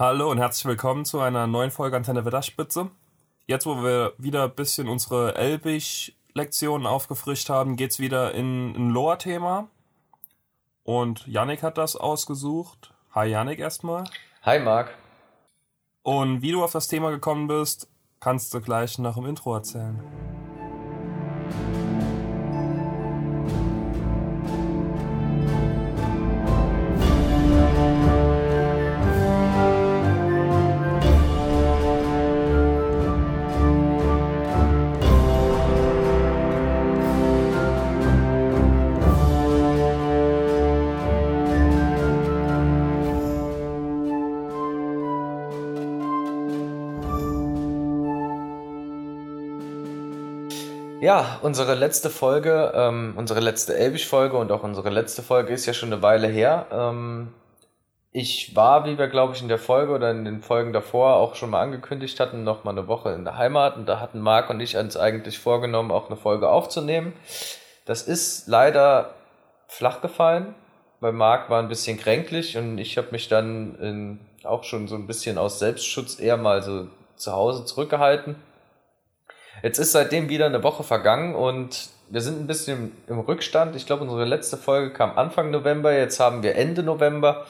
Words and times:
Hallo 0.00 0.30
und 0.30 0.38
herzlich 0.38 0.64
willkommen 0.64 1.04
zu 1.04 1.20
einer 1.20 1.46
neuen 1.46 1.70
Folge 1.70 1.94
Antenne 1.94 2.24
Wetterspitze. 2.24 2.88
Jetzt, 3.46 3.66
wo 3.66 3.82
wir 3.82 4.14
wieder 4.16 4.44
ein 4.44 4.54
bisschen 4.54 4.88
unsere 4.88 5.34
Elbig-Lektionen 5.34 6.86
aufgefrischt 6.86 7.50
haben, 7.50 7.76
geht 7.76 7.90
es 7.90 7.98
wieder 7.98 8.32
in 8.32 8.74
ein 8.74 8.90
Loa-Thema. 8.92 9.68
Und 10.84 11.26
Yannick 11.26 11.62
hat 11.62 11.76
das 11.76 11.96
ausgesucht. 11.96 12.94
Hi 13.14 13.28
Yannick 13.28 13.58
erstmal. 13.58 14.04
Hi 14.40 14.58
Marc. 14.58 14.94
Und 16.02 16.40
wie 16.40 16.52
du 16.52 16.64
auf 16.64 16.72
das 16.72 16.88
Thema 16.88 17.10
gekommen 17.10 17.46
bist, 17.46 17.86
kannst 18.20 18.54
du 18.54 18.62
gleich 18.62 18.98
nach 18.98 19.16
dem 19.16 19.26
Intro 19.26 19.54
erzählen. 19.54 20.39
Ja, 51.00 51.38
unsere 51.40 51.74
letzte 51.74 52.10
Folge, 52.10 52.72
ähm, 52.74 53.14
unsere 53.16 53.40
letzte 53.40 53.74
Elbisch-Folge 53.74 54.36
und 54.36 54.52
auch 54.52 54.62
unsere 54.62 54.90
letzte 54.90 55.22
Folge 55.22 55.54
ist 55.54 55.64
ja 55.64 55.72
schon 55.72 55.90
eine 55.90 56.02
Weile 56.02 56.28
her. 56.28 56.66
Ähm, 56.70 57.32
ich 58.12 58.54
war, 58.54 58.84
wie 58.84 58.98
wir 58.98 59.08
glaube 59.08 59.34
ich 59.34 59.40
in 59.40 59.48
der 59.48 59.58
Folge 59.58 59.94
oder 59.94 60.10
in 60.10 60.26
den 60.26 60.42
Folgen 60.42 60.74
davor 60.74 61.14
auch 61.14 61.36
schon 61.36 61.48
mal 61.48 61.62
angekündigt 61.62 62.20
hatten, 62.20 62.44
noch 62.44 62.64
mal 62.64 62.72
eine 62.72 62.86
Woche 62.86 63.12
in 63.12 63.24
der 63.24 63.38
Heimat 63.38 63.76
und 63.76 63.86
da 63.88 63.98
hatten 63.98 64.20
Marc 64.20 64.50
und 64.50 64.60
ich 64.60 64.76
uns 64.76 64.98
eigentlich 64.98 65.38
vorgenommen, 65.38 65.90
auch 65.90 66.08
eine 66.08 66.16
Folge 66.16 66.50
aufzunehmen. 66.50 67.14
Das 67.86 68.02
ist 68.02 68.46
leider 68.46 69.14
flach 69.68 70.02
gefallen, 70.02 70.54
weil 71.00 71.12
Marc 71.12 71.48
war 71.48 71.62
ein 71.62 71.68
bisschen 71.68 71.96
kränklich 71.98 72.58
und 72.58 72.76
ich 72.76 72.98
habe 72.98 73.08
mich 73.12 73.26
dann 73.26 73.74
in, 73.76 74.20
auch 74.44 74.64
schon 74.64 74.86
so 74.86 74.96
ein 74.96 75.06
bisschen 75.06 75.38
aus 75.38 75.60
Selbstschutz 75.60 76.20
eher 76.20 76.36
mal 76.36 76.62
so 76.62 76.88
zu 77.16 77.32
Hause 77.32 77.64
zurückgehalten 77.64 78.36
Jetzt 79.62 79.78
ist 79.78 79.92
seitdem 79.92 80.28
wieder 80.28 80.46
eine 80.46 80.62
Woche 80.62 80.82
vergangen 80.82 81.34
und 81.34 81.90
wir 82.08 82.20
sind 82.20 82.40
ein 82.40 82.46
bisschen 82.46 82.92
im 83.06 83.20
Rückstand. 83.20 83.76
Ich 83.76 83.86
glaube, 83.86 84.02
unsere 84.02 84.24
letzte 84.24 84.56
Folge 84.56 84.92
kam 84.92 85.16
Anfang 85.16 85.50
November, 85.50 85.92
jetzt 85.92 86.18
haben 86.18 86.42
wir 86.42 86.56
Ende 86.56 86.82
November. 86.82 87.46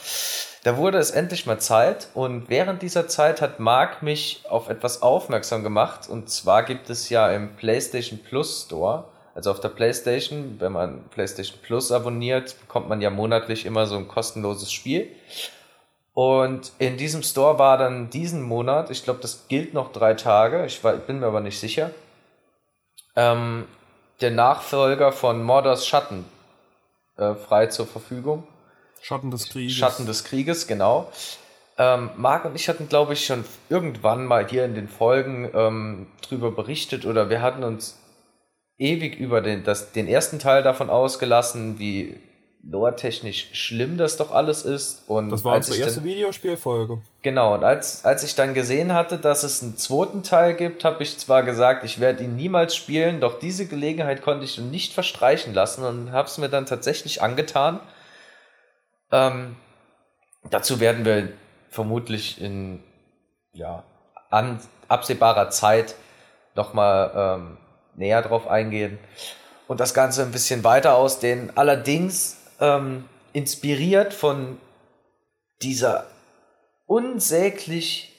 Da 0.62 0.76
wurde 0.76 0.98
es 0.98 1.10
endlich 1.10 1.46
mal 1.46 1.58
Zeit 1.58 2.08
und 2.12 2.50
während 2.50 2.82
dieser 2.82 3.08
Zeit 3.08 3.40
hat 3.40 3.60
Marc 3.60 4.02
mich 4.02 4.42
auf 4.48 4.68
etwas 4.68 5.00
aufmerksam 5.00 5.62
gemacht 5.62 6.08
und 6.10 6.28
zwar 6.28 6.64
gibt 6.64 6.90
es 6.90 7.08
ja 7.08 7.30
im 7.30 7.56
PlayStation 7.56 8.18
Plus 8.18 8.64
Store, 8.66 9.04
also 9.34 9.52
auf 9.52 9.60
der 9.60 9.70
PlayStation, 9.70 10.56
wenn 10.58 10.72
man 10.72 11.04
PlayStation 11.08 11.58
Plus 11.62 11.90
abonniert, 11.90 12.60
bekommt 12.60 12.90
man 12.90 13.00
ja 13.00 13.08
monatlich 13.08 13.64
immer 13.64 13.86
so 13.86 13.96
ein 13.96 14.06
kostenloses 14.06 14.70
Spiel. 14.70 15.08
Und 16.20 16.72
in 16.78 16.98
diesem 16.98 17.22
Store 17.22 17.58
war 17.58 17.78
dann 17.78 18.10
diesen 18.10 18.42
Monat, 18.42 18.90
ich 18.90 19.04
glaube, 19.04 19.20
das 19.22 19.48
gilt 19.48 19.72
noch 19.72 19.90
drei 19.90 20.12
Tage, 20.12 20.66
ich 20.66 20.82
bin 20.82 21.20
mir 21.20 21.28
aber 21.28 21.40
nicht 21.40 21.58
sicher, 21.58 21.92
ähm, 23.16 23.64
der 24.20 24.30
Nachfolger 24.30 25.12
von 25.12 25.42
Mordors 25.42 25.86
Schatten 25.86 26.26
äh, 27.16 27.32
frei 27.32 27.68
zur 27.68 27.86
Verfügung. 27.86 28.46
Schatten 29.00 29.30
des 29.30 29.48
Krieges. 29.48 29.74
Schatten 29.74 30.04
des 30.04 30.24
Krieges, 30.24 30.66
genau. 30.66 31.10
Ähm, 31.78 32.10
Marc 32.18 32.44
und 32.44 32.54
ich 32.54 32.68
hatten, 32.68 32.90
glaube 32.90 33.14
ich, 33.14 33.24
schon 33.24 33.46
irgendwann 33.70 34.26
mal 34.26 34.46
hier 34.46 34.66
in 34.66 34.74
den 34.74 34.88
Folgen 34.88 35.50
ähm, 35.54 36.06
drüber 36.20 36.50
berichtet 36.50 37.06
oder 37.06 37.30
wir 37.30 37.40
hatten 37.40 37.64
uns 37.64 37.98
ewig 38.76 39.18
über 39.18 39.40
den, 39.40 39.64
das, 39.64 39.92
den 39.92 40.06
ersten 40.06 40.38
Teil 40.38 40.62
davon 40.62 40.90
ausgelassen, 40.90 41.78
wie 41.78 42.20
lore-technisch 42.62 43.48
schlimm 43.52 43.96
das 43.96 44.16
doch 44.16 44.32
alles 44.32 44.64
ist. 44.64 45.04
Und 45.08 45.30
das 45.30 45.44
war 45.44 45.56
unsere 45.56 45.78
erste 45.78 46.04
Videospielfolge. 46.04 47.00
Genau, 47.22 47.54
und 47.54 47.64
als, 47.64 48.04
als 48.04 48.22
ich 48.22 48.34
dann 48.34 48.54
gesehen 48.54 48.92
hatte, 48.92 49.18
dass 49.18 49.42
es 49.42 49.62
einen 49.62 49.76
zweiten 49.76 50.22
Teil 50.22 50.54
gibt, 50.54 50.84
habe 50.84 51.02
ich 51.02 51.18
zwar 51.18 51.42
gesagt, 51.42 51.84
ich 51.84 52.00
werde 52.00 52.24
ihn 52.24 52.36
niemals 52.36 52.76
spielen, 52.76 53.20
doch 53.20 53.38
diese 53.38 53.66
Gelegenheit 53.66 54.22
konnte 54.22 54.44
ich 54.44 54.58
nicht 54.58 54.92
verstreichen 54.92 55.54
lassen 55.54 55.84
und 55.84 56.12
habe 56.12 56.28
es 56.28 56.38
mir 56.38 56.48
dann 56.48 56.66
tatsächlich 56.66 57.22
angetan. 57.22 57.80
Ähm, 59.10 59.56
dazu 60.50 60.80
werden 60.80 61.04
wir 61.04 61.32
vermutlich 61.70 62.40
in 62.40 62.82
ja, 63.52 63.84
an 64.30 64.60
absehbarer 64.88 65.50
Zeit 65.50 65.94
nochmal 66.54 67.12
ähm, 67.14 67.56
näher 67.96 68.22
drauf 68.22 68.48
eingehen 68.48 68.98
und 69.66 69.80
das 69.80 69.94
Ganze 69.94 70.22
ein 70.22 70.32
bisschen 70.32 70.64
weiter 70.64 70.94
ausdehnen. 70.94 71.52
Allerdings 71.56 72.39
ähm, 72.60 73.08
inspiriert 73.32 74.14
von 74.14 74.58
dieser 75.62 76.06
unsäglich 76.86 78.12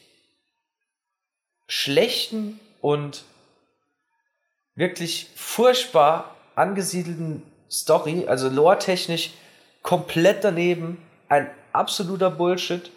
schlechten 1.68 2.60
und 2.82 3.24
wirklich 4.76 5.30
furchtbar 5.36 6.36
angesiedelten 6.56 7.44
Story, 7.70 8.28
also 8.28 8.50
lore-technisch 8.50 9.32
komplett 9.82 10.44
daneben, 10.44 11.02
ein 11.30 11.50
absoluter 11.72 12.30
Bullshit. 12.30 12.92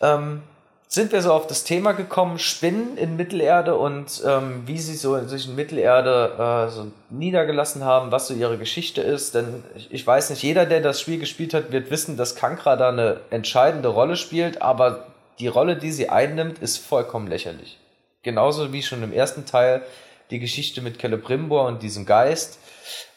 Ähm, 0.00 0.42
sind 0.90 1.12
wir 1.12 1.20
so 1.20 1.34
auf 1.34 1.46
das 1.46 1.64
Thema 1.64 1.92
gekommen, 1.92 2.38
Spinnen 2.38 2.96
in 2.96 3.16
Mittelerde 3.16 3.76
und 3.76 4.22
ähm, 4.26 4.62
wie 4.64 4.78
sie 4.78 4.94
so 4.94 5.22
sich 5.28 5.46
in 5.46 5.54
Mittelerde 5.54 6.66
äh, 6.68 6.70
so 6.70 6.90
niedergelassen 7.10 7.84
haben, 7.84 8.10
was 8.10 8.26
so 8.26 8.34
ihre 8.34 8.56
Geschichte 8.56 9.02
ist. 9.02 9.34
Denn 9.34 9.62
ich, 9.76 9.92
ich, 9.92 10.06
weiß 10.06 10.30
nicht, 10.30 10.42
jeder, 10.42 10.64
der 10.64 10.80
das 10.80 11.02
Spiel 11.02 11.18
gespielt 11.18 11.52
hat, 11.52 11.72
wird 11.72 11.90
wissen, 11.90 12.16
dass 12.16 12.36
Kankra 12.36 12.76
da 12.76 12.88
eine 12.88 13.20
entscheidende 13.28 13.88
Rolle 13.88 14.16
spielt, 14.16 14.62
aber 14.62 15.06
die 15.38 15.48
Rolle, 15.48 15.76
die 15.76 15.92
sie 15.92 16.08
einnimmt, 16.08 16.58
ist 16.60 16.78
vollkommen 16.78 17.26
lächerlich. 17.26 17.78
Genauso 18.22 18.72
wie 18.72 18.82
schon 18.82 19.02
im 19.02 19.12
ersten 19.12 19.44
Teil 19.44 19.82
die 20.30 20.38
Geschichte 20.38 20.80
mit 20.80 21.00
Celebrimbor 21.00 21.66
und 21.66 21.82
diesem 21.82 22.06
Geist. 22.06 22.58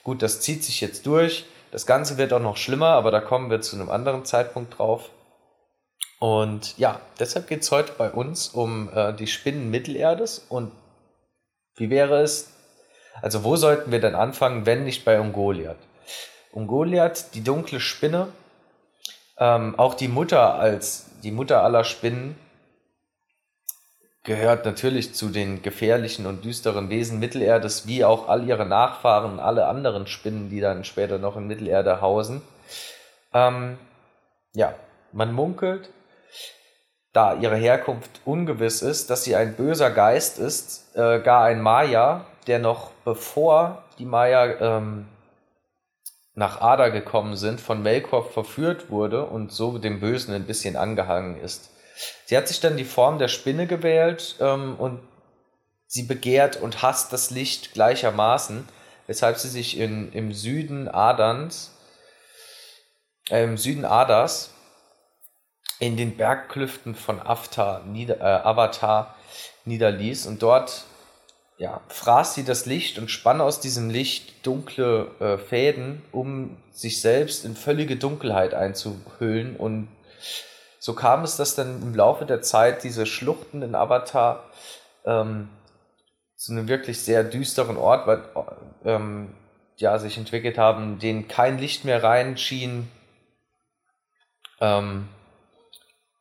Gut, 0.03 0.21
das 0.21 0.41
zieht 0.41 0.63
sich 0.65 0.81
jetzt 0.81 1.05
durch. 1.05 1.45
Das 1.71 1.85
Ganze 1.85 2.17
wird 2.17 2.33
auch 2.33 2.41
noch 2.41 2.57
schlimmer, 2.57 2.89
aber 2.89 3.11
da 3.11 3.21
kommen 3.21 3.49
wir 3.49 3.61
zu 3.61 3.77
einem 3.77 3.89
anderen 3.89 4.25
Zeitpunkt 4.25 4.77
drauf. 4.77 5.09
Und 6.21 6.77
ja, 6.77 7.01
deshalb 7.19 7.47
geht 7.47 7.63
es 7.63 7.71
heute 7.71 7.93
bei 7.93 8.11
uns 8.11 8.49
um 8.49 8.91
äh, 8.93 9.11
die 9.11 9.25
Spinnen 9.25 9.71
Mittelerdes 9.71 10.45
und 10.49 10.71
wie 11.77 11.89
wäre 11.89 12.21
es, 12.21 12.51
also 13.23 13.43
wo 13.43 13.55
sollten 13.55 13.91
wir 13.91 13.99
denn 13.99 14.13
anfangen, 14.13 14.67
wenn 14.67 14.83
nicht 14.83 15.03
bei 15.03 15.19
Ungoliath? 15.19 15.79
Ungoliath, 16.51 17.33
die 17.33 17.43
dunkle 17.43 17.79
Spinne, 17.79 18.27
ähm, 19.39 19.79
auch 19.79 19.95
die 19.95 20.09
Mutter 20.09 20.53
als 20.53 21.07
die 21.23 21.31
Mutter 21.31 21.63
aller 21.63 21.83
Spinnen, 21.83 22.35
gehört 24.23 24.63
natürlich 24.63 25.15
zu 25.15 25.29
den 25.29 25.63
gefährlichen 25.63 26.27
und 26.27 26.45
düsteren 26.45 26.91
Wesen 26.91 27.17
Mittelerdes, 27.17 27.87
wie 27.87 28.05
auch 28.05 28.29
all 28.29 28.47
ihre 28.47 28.67
Nachfahren, 28.67 29.39
alle 29.39 29.65
anderen 29.65 30.05
Spinnen, 30.05 30.51
die 30.51 30.59
dann 30.59 30.83
später 30.83 31.17
noch 31.17 31.35
in 31.35 31.47
Mittelerde 31.47 31.99
hausen. 31.99 32.43
Ähm, 33.33 33.79
ja, 34.53 34.75
man 35.13 35.33
munkelt, 35.33 35.89
da 37.13 37.35
ihre 37.35 37.57
Herkunft 37.57 38.21
ungewiss 38.25 38.81
ist, 38.81 39.09
dass 39.09 39.23
sie 39.23 39.35
ein 39.35 39.55
böser 39.55 39.91
Geist 39.91 40.39
ist, 40.39 40.95
äh, 40.95 41.19
gar 41.19 41.43
ein 41.43 41.61
Maya, 41.61 42.25
der 42.47 42.59
noch 42.59 42.91
bevor 43.03 43.83
die 43.99 44.05
Maya 44.05 44.77
ähm, 44.77 45.07
nach 46.33 46.61
Ada 46.61 46.89
gekommen 46.89 47.35
sind, 47.35 47.59
von 47.59 47.83
Melkor 47.83 48.29
verführt 48.29 48.89
wurde 48.89 49.25
und 49.25 49.51
so 49.51 49.77
dem 49.77 49.99
Bösen 49.99 50.33
ein 50.33 50.45
bisschen 50.45 50.77
angehangen 50.77 51.39
ist. 51.39 51.69
Sie 52.25 52.37
hat 52.37 52.47
sich 52.47 52.61
dann 52.61 52.77
die 52.77 52.85
Form 52.85 53.19
der 53.19 53.27
Spinne 53.27 53.67
gewählt 53.67 54.37
ähm, 54.39 54.75
und 54.77 55.01
sie 55.87 56.03
begehrt 56.03 56.55
und 56.55 56.81
hasst 56.81 57.11
das 57.11 57.29
Licht 57.29 57.73
gleichermaßen, 57.73 58.67
weshalb 59.07 59.37
sie 59.37 59.49
sich 59.49 59.77
in, 59.77 60.13
im 60.13 60.31
Süden 60.31 60.87
Adans, 60.87 61.75
äh, 63.29 63.43
im 63.43 63.57
Süden 63.57 63.83
Adas 63.83 64.51
in 65.81 65.97
den 65.97 66.15
Bergklüften 66.15 66.93
von 66.93 67.19
Avatar, 67.19 67.83
nieder, 67.85 68.21
äh, 68.21 68.47
Avatar 68.47 69.15
niederließ 69.65 70.27
und 70.27 70.43
dort 70.43 70.85
ja, 71.57 71.81
fraß 71.87 72.35
sie 72.35 72.43
das 72.43 72.67
Licht 72.67 72.99
und 72.99 73.09
spann 73.09 73.41
aus 73.41 73.59
diesem 73.59 73.89
Licht 73.89 74.45
dunkle 74.45 75.09
äh, 75.19 75.37
Fäden, 75.39 76.03
um 76.11 76.57
sich 76.71 77.01
selbst 77.01 77.45
in 77.45 77.55
völlige 77.55 77.95
Dunkelheit 77.95 78.53
einzuhüllen. 78.53 79.55
Und 79.55 79.87
so 80.79 80.93
kam 80.93 81.23
es, 81.23 81.35
dass 81.35 81.55
dann 81.55 81.81
im 81.81 81.95
Laufe 81.95 82.25
der 82.25 82.43
Zeit 82.43 82.83
diese 82.83 83.07
Schluchten 83.07 83.63
in 83.63 83.73
Avatar 83.73 84.43
ähm, 85.03 85.49
zu 86.35 86.51
einem 86.51 86.67
wirklich 86.67 87.01
sehr 87.01 87.23
düsteren 87.23 87.77
Ort 87.77 88.05
weil, 88.05 88.23
ähm, 88.85 89.33
ja, 89.77 89.97
sich 89.97 90.17
entwickelt 90.17 90.59
haben, 90.59 90.99
denen 90.99 91.27
kein 91.27 91.57
Licht 91.57 91.85
mehr 91.85 92.03
reinschien. 92.03 92.87
Ähm, 94.59 95.07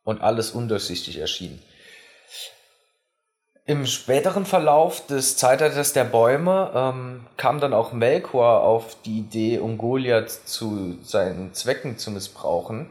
und 0.03 0.21
alles 0.21 0.51
undurchsichtig 0.51 1.17
erschien. 1.17 1.61
Im 3.65 3.85
späteren 3.85 4.45
Verlauf 4.45 5.05
des 5.05 5.37
Zeitalters 5.37 5.93
der 5.93 6.03
Bäume 6.03 6.71
ähm, 6.73 7.27
kam 7.37 7.59
dann 7.59 7.73
auch 7.73 7.93
Melkor 7.93 8.63
auf 8.63 8.97
die 9.05 9.19
Idee, 9.19 9.59
um 9.59 9.77
Goliath 9.77 10.31
zu 10.31 10.97
seinen 11.03 11.53
Zwecken 11.53 11.97
zu 11.97 12.11
missbrauchen. 12.11 12.89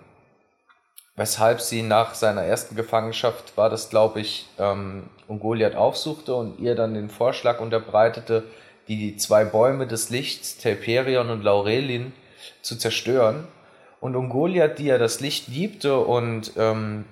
Weshalb 1.16 1.60
sie 1.60 1.82
nach 1.82 2.14
seiner 2.14 2.44
ersten 2.44 2.76
Gefangenschaft 2.76 3.56
war 3.56 3.68
das, 3.68 3.90
glaube 3.90 4.20
ich, 4.20 4.46
ähm, 4.58 5.10
Ungoliath 5.26 5.74
aufsuchte 5.74 6.34
und 6.34 6.58
ihr 6.60 6.74
dann 6.74 6.94
den 6.94 7.10
Vorschlag 7.10 7.60
unterbreitete, 7.60 8.44
die 8.88 9.16
zwei 9.16 9.44
Bäume 9.44 9.86
des 9.86 10.08
Lichts, 10.08 10.56
Telperion 10.56 11.30
und 11.30 11.42
Laurelin, 11.42 12.12
zu 12.62 12.76
zerstören. 12.76 13.46
Und 14.00 14.16
Ungoliath, 14.16 14.78
die 14.78 14.86
ja 14.86 14.98
das 14.98 15.20
Licht 15.20 15.48
liebte 15.48 15.98
und 15.98 16.52
ähm, 16.56 17.04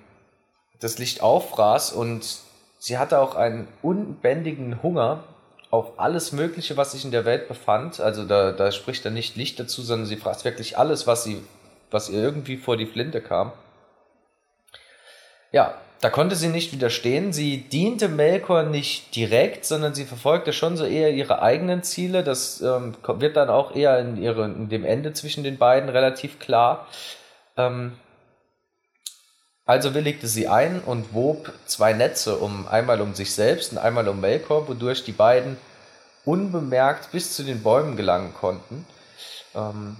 das 0.80 0.98
Licht 0.98 1.20
auffraß 1.20 1.92
und 1.92 2.38
sie 2.78 2.98
hatte 2.98 3.18
auch 3.18 3.34
einen 3.34 3.68
unbändigen 3.82 4.82
Hunger 4.82 5.24
auf 5.70 5.98
alles 5.98 6.32
Mögliche, 6.32 6.76
was 6.76 6.92
sich 6.92 7.04
in 7.04 7.10
der 7.10 7.24
Welt 7.24 7.48
befand. 7.48 8.00
Also 8.00 8.24
da, 8.24 8.52
da 8.52 8.72
spricht 8.72 9.04
er 9.04 9.10
nicht 9.10 9.36
Licht 9.36 9.60
dazu, 9.60 9.82
sondern 9.82 10.06
sie 10.06 10.16
fragt 10.16 10.44
wirklich 10.44 10.78
alles, 10.78 11.06
was 11.06 11.24
sie, 11.24 11.42
was 11.90 12.08
ihr 12.08 12.22
irgendwie 12.22 12.56
vor 12.56 12.76
die 12.76 12.86
Flinte 12.86 13.20
kam. 13.20 13.52
Ja, 15.52 15.74
da 16.00 16.10
konnte 16.10 16.36
sie 16.36 16.48
nicht 16.48 16.72
widerstehen. 16.72 17.32
Sie 17.32 17.58
diente 17.58 18.08
Melkor 18.08 18.62
nicht 18.62 19.16
direkt, 19.16 19.64
sondern 19.64 19.94
sie 19.94 20.04
verfolgte 20.04 20.52
schon 20.52 20.76
so 20.76 20.84
eher 20.84 21.10
ihre 21.10 21.42
eigenen 21.42 21.82
Ziele. 21.82 22.22
Das 22.22 22.60
ähm, 22.60 22.94
wird 23.04 23.36
dann 23.36 23.50
auch 23.50 23.74
eher 23.74 23.98
in, 23.98 24.16
ihre, 24.16 24.44
in 24.44 24.68
dem 24.68 24.84
Ende 24.84 25.12
zwischen 25.12 25.42
den 25.42 25.58
beiden 25.58 25.88
relativ 25.88 26.38
klar. 26.38 26.86
Ähm, 27.56 27.92
also 29.66 29.92
willigte 29.92 30.28
sie 30.28 30.48
ein 30.48 30.80
und 30.80 31.12
wob 31.12 31.52
zwei 31.66 31.92
Netze, 31.92 32.36
um 32.36 32.68
einmal 32.68 33.00
um 33.00 33.14
sich 33.14 33.34
selbst 33.34 33.72
und 33.72 33.78
einmal 33.78 34.08
um 34.08 34.20
Melkor, 34.20 34.68
wodurch 34.68 35.04
die 35.04 35.12
beiden 35.12 35.58
unbemerkt 36.24 37.10
bis 37.10 37.34
zu 37.34 37.42
den 37.42 37.62
Bäumen 37.62 37.96
gelangen 37.96 38.32
konnten. 38.34 38.86
Ähm, 39.54 39.96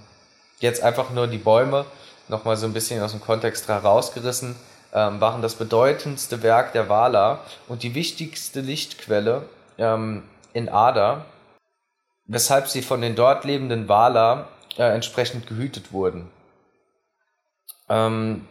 jetzt 0.59 0.81
einfach 0.81 1.09
nur 1.09 1.27
die 1.27 1.37
Bäume 1.37 1.85
nochmal 2.29 2.55
so 2.55 2.67
ein 2.67 2.73
bisschen 2.73 3.03
aus 3.03 3.11
dem 3.11 3.21
Kontext 3.21 3.67
herausgerissen, 3.67 4.55
ähm, 4.93 5.21
waren 5.21 5.41
das 5.41 5.55
bedeutendste 5.55 6.43
Werk 6.43 6.73
der 6.73 6.89
Wala 6.89 7.39
und 7.67 7.83
die 7.83 7.95
wichtigste 7.95 8.61
Lichtquelle 8.61 9.47
ähm, 9.77 10.23
in 10.53 10.69
Ada, 10.69 11.25
weshalb 12.25 12.67
sie 12.67 12.81
von 12.81 13.01
den 13.01 13.15
dort 13.15 13.45
lebenden 13.45 13.87
Wala 13.87 14.47
äh, 14.77 14.83
entsprechend 14.83 15.47
gehütet 15.47 15.91
wurden. 15.91 16.29
Ähm, 17.89 18.47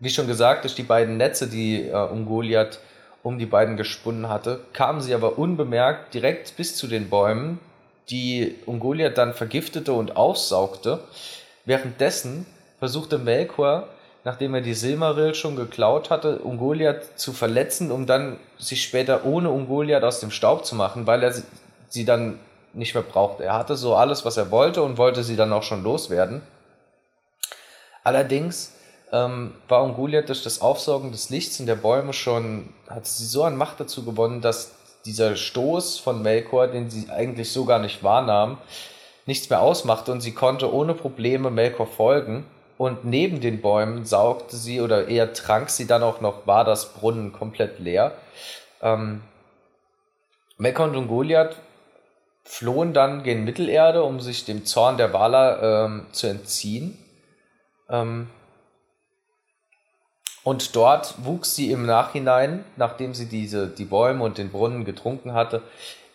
wie 0.00 0.10
schon 0.10 0.26
gesagt, 0.26 0.64
durch 0.64 0.74
die 0.74 0.82
beiden 0.82 1.16
Netze, 1.16 1.48
die 1.48 1.88
äh, 1.88 1.94
Ungoliath 1.94 2.80
um 3.22 3.38
die 3.38 3.46
beiden 3.46 3.76
gesponnen 3.76 4.28
hatte, 4.28 4.60
kamen 4.72 5.00
sie 5.00 5.14
aber 5.14 5.38
unbemerkt 5.38 6.12
direkt 6.12 6.56
bis 6.56 6.76
zu 6.76 6.88
den 6.88 7.08
Bäumen, 7.08 7.60
die 8.10 8.56
Ungoliath 8.66 9.16
dann 9.16 9.32
vergiftete 9.32 9.92
und 9.92 10.16
aufsaugte. 10.16 11.04
Währenddessen 11.64 12.46
versuchte 12.80 13.18
Melkor, 13.18 13.88
nachdem 14.24 14.54
er 14.54 14.60
die 14.60 14.74
Silmaril 14.74 15.34
schon 15.34 15.56
geklaut 15.56 16.10
hatte, 16.10 16.38
Ungoliath 16.38 17.18
zu 17.18 17.32
verletzen, 17.32 17.90
um 17.90 18.06
dann 18.06 18.38
sich 18.58 18.82
später 18.82 19.24
ohne 19.24 19.50
Ungoliath 19.50 20.04
aus 20.04 20.20
dem 20.20 20.30
Staub 20.30 20.64
zu 20.64 20.74
machen, 20.74 21.06
weil 21.06 21.22
er 21.22 21.34
sie 21.88 22.04
dann 22.04 22.38
nicht 22.72 22.94
mehr 22.94 23.02
brauchte. 23.02 23.44
Er 23.44 23.54
hatte 23.54 23.76
so 23.76 23.94
alles, 23.94 24.24
was 24.24 24.36
er 24.36 24.50
wollte 24.50 24.82
und 24.82 24.96
wollte 24.96 25.22
sie 25.24 25.36
dann 25.36 25.52
auch 25.52 25.62
schon 25.62 25.82
loswerden. 25.82 26.42
Allerdings 28.04 28.72
ähm, 29.12 29.54
war 29.68 29.82
Ungoliath 29.82 30.28
durch 30.28 30.42
das 30.42 30.60
Aufsaugen 30.60 31.12
des 31.12 31.30
Lichts 31.30 31.60
in 31.60 31.66
der 31.66 31.76
Bäume 31.76 32.12
schon, 32.12 32.72
hat 32.88 33.06
sie 33.06 33.26
so 33.26 33.44
an 33.44 33.56
Macht 33.56 33.80
dazu 33.80 34.04
gewonnen, 34.04 34.40
dass 34.40 34.72
dieser 35.04 35.36
Stoß 35.36 35.98
von 35.98 36.22
Melkor, 36.22 36.68
den 36.68 36.88
sie 36.88 37.10
eigentlich 37.10 37.52
so 37.52 37.64
gar 37.64 37.78
nicht 37.78 38.02
wahrnahm, 38.02 38.58
nichts 39.26 39.50
mehr 39.50 39.60
ausmachte 39.60 40.12
und 40.12 40.20
sie 40.20 40.32
konnte 40.32 40.72
ohne 40.72 40.94
Probleme 40.94 41.50
Melkor 41.50 41.86
folgen. 41.86 42.44
Und 42.82 43.04
neben 43.04 43.40
den 43.40 43.60
Bäumen 43.60 44.04
saugte 44.04 44.56
sie 44.56 44.80
oder 44.80 45.06
eher 45.06 45.34
trank 45.34 45.70
sie 45.70 45.86
dann 45.86 46.02
auch 46.02 46.20
noch 46.20 46.48
war 46.48 46.64
das 46.64 46.94
Brunnen 46.94 47.32
komplett 47.32 47.78
leer. 47.78 48.10
Ähm, 48.80 49.22
Melkor 50.58 50.86
und 50.86 50.96
Ungoliath 50.96 51.54
flohen 52.42 52.92
dann 52.92 53.22
gen 53.22 53.44
Mittelerde, 53.44 54.02
um 54.02 54.18
sich 54.18 54.46
dem 54.46 54.66
Zorn 54.66 54.96
der 54.96 55.12
Wala 55.12 55.84
ähm, 55.84 56.06
zu 56.10 56.26
entziehen. 56.26 56.98
Ähm, 57.88 58.28
und 60.42 60.74
dort 60.74 61.24
wuchs 61.24 61.54
sie 61.54 61.70
im 61.70 61.86
Nachhinein, 61.86 62.64
nachdem 62.74 63.14
sie 63.14 63.26
diese, 63.26 63.68
die 63.68 63.84
Bäume 63.84 64.24
und 64.24 64.38
den 64.38 64.50
Brunnen 64.50 64.84
getrunken 64.84 65.34
hatte, 65.34 65.62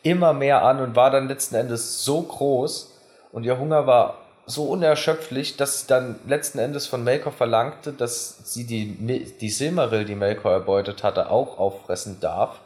immer 0.03 0.33
mehr 0.33 0.65
an 0.65 0.81
und 0.81 0.97
war 0.97 1.11
dann 1.11 1.29
letzten 1.29 1.55
Endes 1.55 2.03
so 2.03 2.23
groß 2.23 2.93
und 3.31 3.45
ihr 3.45 3.57
Hunger 3.57 3.87
war 3.87 4.26
so 4.47 4.63
unerschöpflich, 4.63 5.57
dass 5.57 5.81
sie 5.81 5.87
dann 5.87 6.19
letzten 6.25 6.57
Endes 6.59 6.87
von 6.87 7.03
Melkor 7.03 7.33
verlangte, 7.33 7.91
dass 7.91 8.37
sie 8.45 8.65
die, 8.65 8.95
die 9.39 9.49
Silmaril, 9.49 10.05
die 10.05 10.15
Melkor 10.15 10.53
erbeutet 10.53 11.03
hatte, 11.03 11.29
auch 11.29 11.59
auffressen 11.59 12.19
darf. 12.21 12.61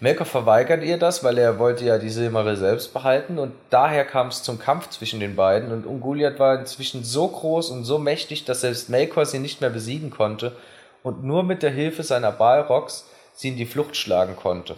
Melkor 0.00 0.24
verweigert 0.24 0.82
ihr 0.82 0.96
das, 0.96 1.22
weil 1.22 1.36
er 1.36 1.58
wollte 1.58 1.84
ja 1.84 1.98
die 1.98 2.08
Silmaril 2.08 2.56
selbst 2.56 2.94
behalten 2.94 3.38
und 3.38 3.52
daher 3.68 4.06
kam 4.06 4.28
es 4.28 4.42
zum 4.42 4.58
Kampf 4.58 4.88
zwischen 4.88 5.20
den 5.20 5.36
beiden 5.36 5.72
und 5.72 5.84
Ungoliath 5.84 6.38
war 6.38 6.58
inzwischen 6.58 7.04
so 7.04 7.28
groß 7.28 7.68
und 7.68 7.84
so 7.84 7.98
mächtig, 7.98 8.46
dass 8.46 8.62
selbst 8.62 8.88
Melkor 8.88 9.26
sie 9.26 9.38
nicht 9.38 9.60
mehr 9.60 9.68
besiegen 9.68 10.10
konnte 10.10 10.56
und 11.02 11.22
nur 11.22 11.42
mit 11.42 11.62
der 11.62 11.70
Hilfe 11.70 12.02
seiner 12.02 12.32
Balrogs 12.32 13.06
sie 13.34 13.48
in 13.48 13.56
die 13.56 13.66
Flucht 13.66 13.94
schlagen 13.94 14.36
konnte. 14.36 14.76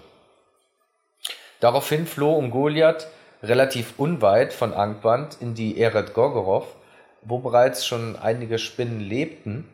Daraufhin 1.60 2.08
floh 2.08 2.34
Ungoliath 2.34 3.06
relativ 3.42 3.94
unweit 3.98 4.52
von 4.52 4.72
Angband 4.72 5.38
in 5.40 5.54
die 5.54 5.80
Eret 5.80 6.14
Gorgorov, 6.14 6.76
wo 7.22 7.38
bereits 7.38 7.86
schon 7.86 8.16
einige 8.16 8.58
Spinnen 8.58 9.00
lebten. 9.00 9.68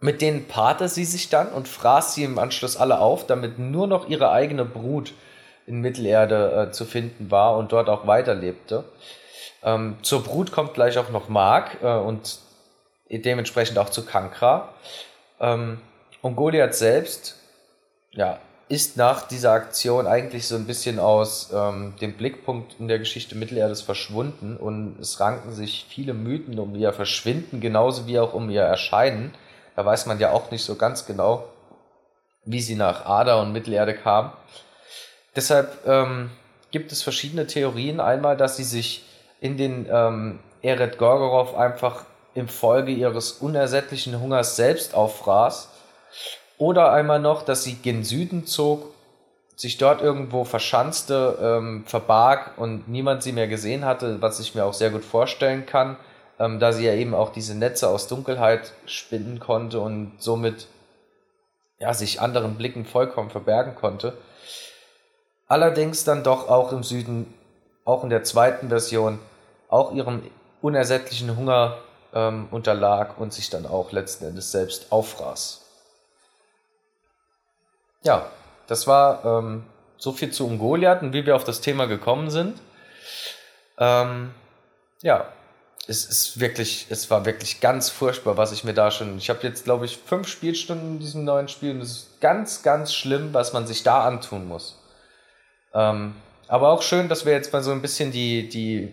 Mit 0.00 0.20
denen 0.20 0.48
paarte 0.48 0.88
sie 0.88 1.04
sich 1.04 1.28
dann 1.28 1.48
und 1.48 1.68
fraß 1.68 2.14
sie 2.14 2.24
im 2.24 2.38
Anschluss 2.38 2.76
alle 2.76 2.98
auf, 2.98 3.26
damit 3.26 3.58
nur 3.58 3.86
noch 3.86 4.08
ihre 4.08 4.32
eigene 4.32 4.64
Brut 4.64 5.14
in 5.66 5.80
Mittelerde 5.80 6.68
äh, 6.68 6.72
zu 6.72 6.84
finden 6.84 7.30
war 7.30 7.56
und 7.56 7.70
dort 7.70 7.88
auch 7.88 8.06
weiterlebte. 8.06 8.84
Ähm, 9.62 9.96
zur 10.02 10.24
Brut 10.24 10.50
kommt 10.50 10.74
gleich 10.74 10.98
auch 10.98 11.10
noch 11.10 11.28
Mark 11.28 11.78
äh, 11.82 11.86
und 11.86 12.40
dementsprechend 13.08 13.78
auch 13.78 13.90
zu 13.90 14.04
Kankra. 14.04 14.74
Ähm, 15.38 15.80
und 16.20 16.34
Goliath 16.34 16.74
selbst, 16.74 17.36
ja, 18.10 18.38
ist 18.72 18.96
nach 18.96 19.28
dieser 19.28 19.52
Aktion 19.52 20.06
eigentlich 20.06 20.48
so 20.48 20.56
ein 20.56 20.64
bisschen 20.64 20.98
aus 20.98 21.50
ähm, 21.52 21.92
dem 22.00 22.14
Blickpunkt 22.14 22.76
in 22.78 22.88
der 22.88 22.98
Geschichte 22.98 23.34
Mittelerdes 23.34 23.82
verschwunden 23.82 24.56
und 24.56 24.96
es 24.98 25.20
ranken 25.20 25.52
sich 25.52 25.84
viele 25.90 26.14
Mythen 26.14 26.58
um 26.58 26.74
ihr 26.74 26.94
Verschwinden, 26.94 27.60
genauso 27.60 28.06
wie 28.06 28.18
auch 28.18 28.32
um 28.32 28.48
ihr 28.48 28.62
Erscheinen. 28.62 29.34
Da 29.76 29.84
weiß 29.84 30.06
man 30.06 30.18
ja 30.20 30.30
auch 30.30 30.50
nicht 30.50 30.64
so 30.64 30.76
ganz 30.76 31.04
genau, 31.04 31.44
wie 32.46 32.62
sie 32.62 32.74
nach 32.74 33.04
Ada 33.04 33.42
und 33.42 33.52
Mittelerde 33.52 33.92
kam. 33.92 34.32
Deshalb 35.36 35.86
ähm, 35.86 36.30
gibt 36.70 36.92
es 36.92 37.02
verschiedene 37.02 37.46
Theorien. 37.46 38.00
Einmal, 38.00 38.38
dass 38.38 38.56
sie 38.56 38.64
sich 38.64 39.04
in 39.42 39.58
den 39.58 39.86
ähm, 39.90 40.38
Eret 40.62 40.96
Gorgorov 40.96 41.54
einfach 41.54 42.06
infolge 42.32 42.92
ihres 42.92 43.32
unersättlichen 43.32 44.18
Hungers 44.18 44.56
selbst 44.56 44.94
auffraß, 44.94 45.68
oder 46.62 46.92
einmal 46.92 47.18
noch, 47.18 47.42
dass 47.42 47.64
sie 47.64 47.74
gen 47.74 48.04
Süden 48.04 48.46
zog, 48.46 48.94
sich 49.56 49.78
dort 49.78 50.00
irgendwo 50.00 50.44
verschanzte, 50.44 51.36
ähm, 51.42 51.82
verbarg 51.86 52.56
und 52.56 52.86
niemand 52.86 53.24
sie 53.24 53.32
mehr 53.32 53.48
gesehen 53.48 53.84
hatte, 53.84 54.22
was 54.22 54.38
ich 54.38 54.54
mir 54.54 54.64
auch 54.64 54.72
sehr 54.72 54.90
gut 54.90 55.04
vorstellen 55.04 55.66
kann, 55.66 55.96
ähm, 56.38 56.60
da 56.60 56.72
sie 56.72 56.86
ja 56.86 56.94
eben 56.94 57.16
auch 57.16 57.30
diese 57.32 57.56
Netze 57.58 57.88
aus 57.88 58.06
Dunkelheit 58.06 58.74
spinnen 58.86 59.40
konnte 59.40 59.80
und 59.80 60.12
somit 60.20 60.68
ja, 61.80 61.92
sich 61.94 62.20
anderen 62.20 62.54
Blicken 62.54 62.84
vollkommen 62.84 63.30
verbergen 63.30 63.74
konnte. 63.74 64.16
Allerdings 65.48 66.04
dann 66.04 66.22
doch 66.22 66.48
auch 66.48 66.70
im 66.70 66.84
Süden, 66.84 67.34
auch 67.84 68.04
in 68.04 68.10
der 68.10 68.22
zweiten 68.22 68.68
Version, 68.68 69.18
auch 69.68 69.92
ihrem 69.92 70.22
unersättlichen 70.60 71.36
Hunger 71.36 71.78
ähm, 72.14 72.46
unterlag 72.52 73.18
und 73.18 73.32
sich 73.32 73.50
dann 73.50 73.66
auch 73.66 73.90
letzten 73.90 74.26
Endes 74.26 74.52
selbst 74.52 74.92
auffraß. 74.92 75.61
Ja, 78.02 78.26
das 78.66 78.86
war 78.86 79.24
ähm, 79.24 79.64
so 79.96 80.12
viel 80.12 80.30
zu 80.30 80.46
Ungoliath 80.46 81.02
und 81.02 81.12
wie 81.12 81.26
wir 81.26 81.36
auf 81.36 81.44
das 81.44 81.60
Thema 81.60 81.86
gekommen 81.86 82.30
sind. 82.30 82.60
Ähm, 83.78 84.32
ja, 85.02 85.28
es 85.86 86.04
ist 86.04 86.40
wirklich, 86.40 86.86
es 86.90 87.10
war 87.10 87.24
wirklich 87.24 87.60
ganz 87.60 87.90
furchtbar, 87.90 88.36
was 88.36 88.52
ich 88.52 88.64
mir 88.64 88.74
da 88.74 88.90
schon. 88.90 89.18
Ich 89.18 89.30
habe 89.30 89.40
jetzt, 89.42 89.64
glaube 89.64 89.84
ich, 89.84 89.96
fünf 89.96 90.28
Spielstunden 90.28 90.92
in 90.92 90.98
diesem 91.00 91.24
neuen 91.24 91.48
Spiel 91.48 91.72
und 91.72 91.80
es 91.80 91.90
ist 91.90 92.20
ganz, 92.20 92.62
ganz 92.62 92.94
schlimm, 92.94 93.34
was 93.34 93.52
man 93.52 93.66
sich 93.66 93.82
da 93.82 94.04
antun 94.04 94.46
muss. 94.46 94.78
Ähm, 95.74 96.14
aber 96.48 96.68
auch 96.68 96.82
schön, 96.82 97.08
dass 97.08 97.24
wir 97.24 97.32
jetzt 97.32 97.52
mal 97.52 97.62
so 97.62 97.72
ein 97.72 97.82
bisschen 97.82 98.12
die, 98.12 98.48
die 98.48 98.92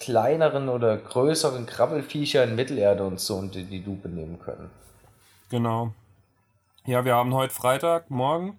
kleineren 0.00 0.68
oder 0.68 0.96
größeren 0.96 1.66
Krabbelfiecher 1.66 2.42
in 2.42 2.56
Mittelerde 2.56 3.04
und 3.04 3.20
so 3.20 3.36
unter 3.36 3.60
die 3.60 3.82
Lupe 3.82 4.08
nehmen 4.08 4.40
können. 4.40 4.70
Genau. 5.50 5.92
Ja, 6.84 7.04
wir 7.04 7.14
haben 7.14 7.32
heute 7.32 7.54
Freitag, 7.54 8.10
morgen. 8.10 8.58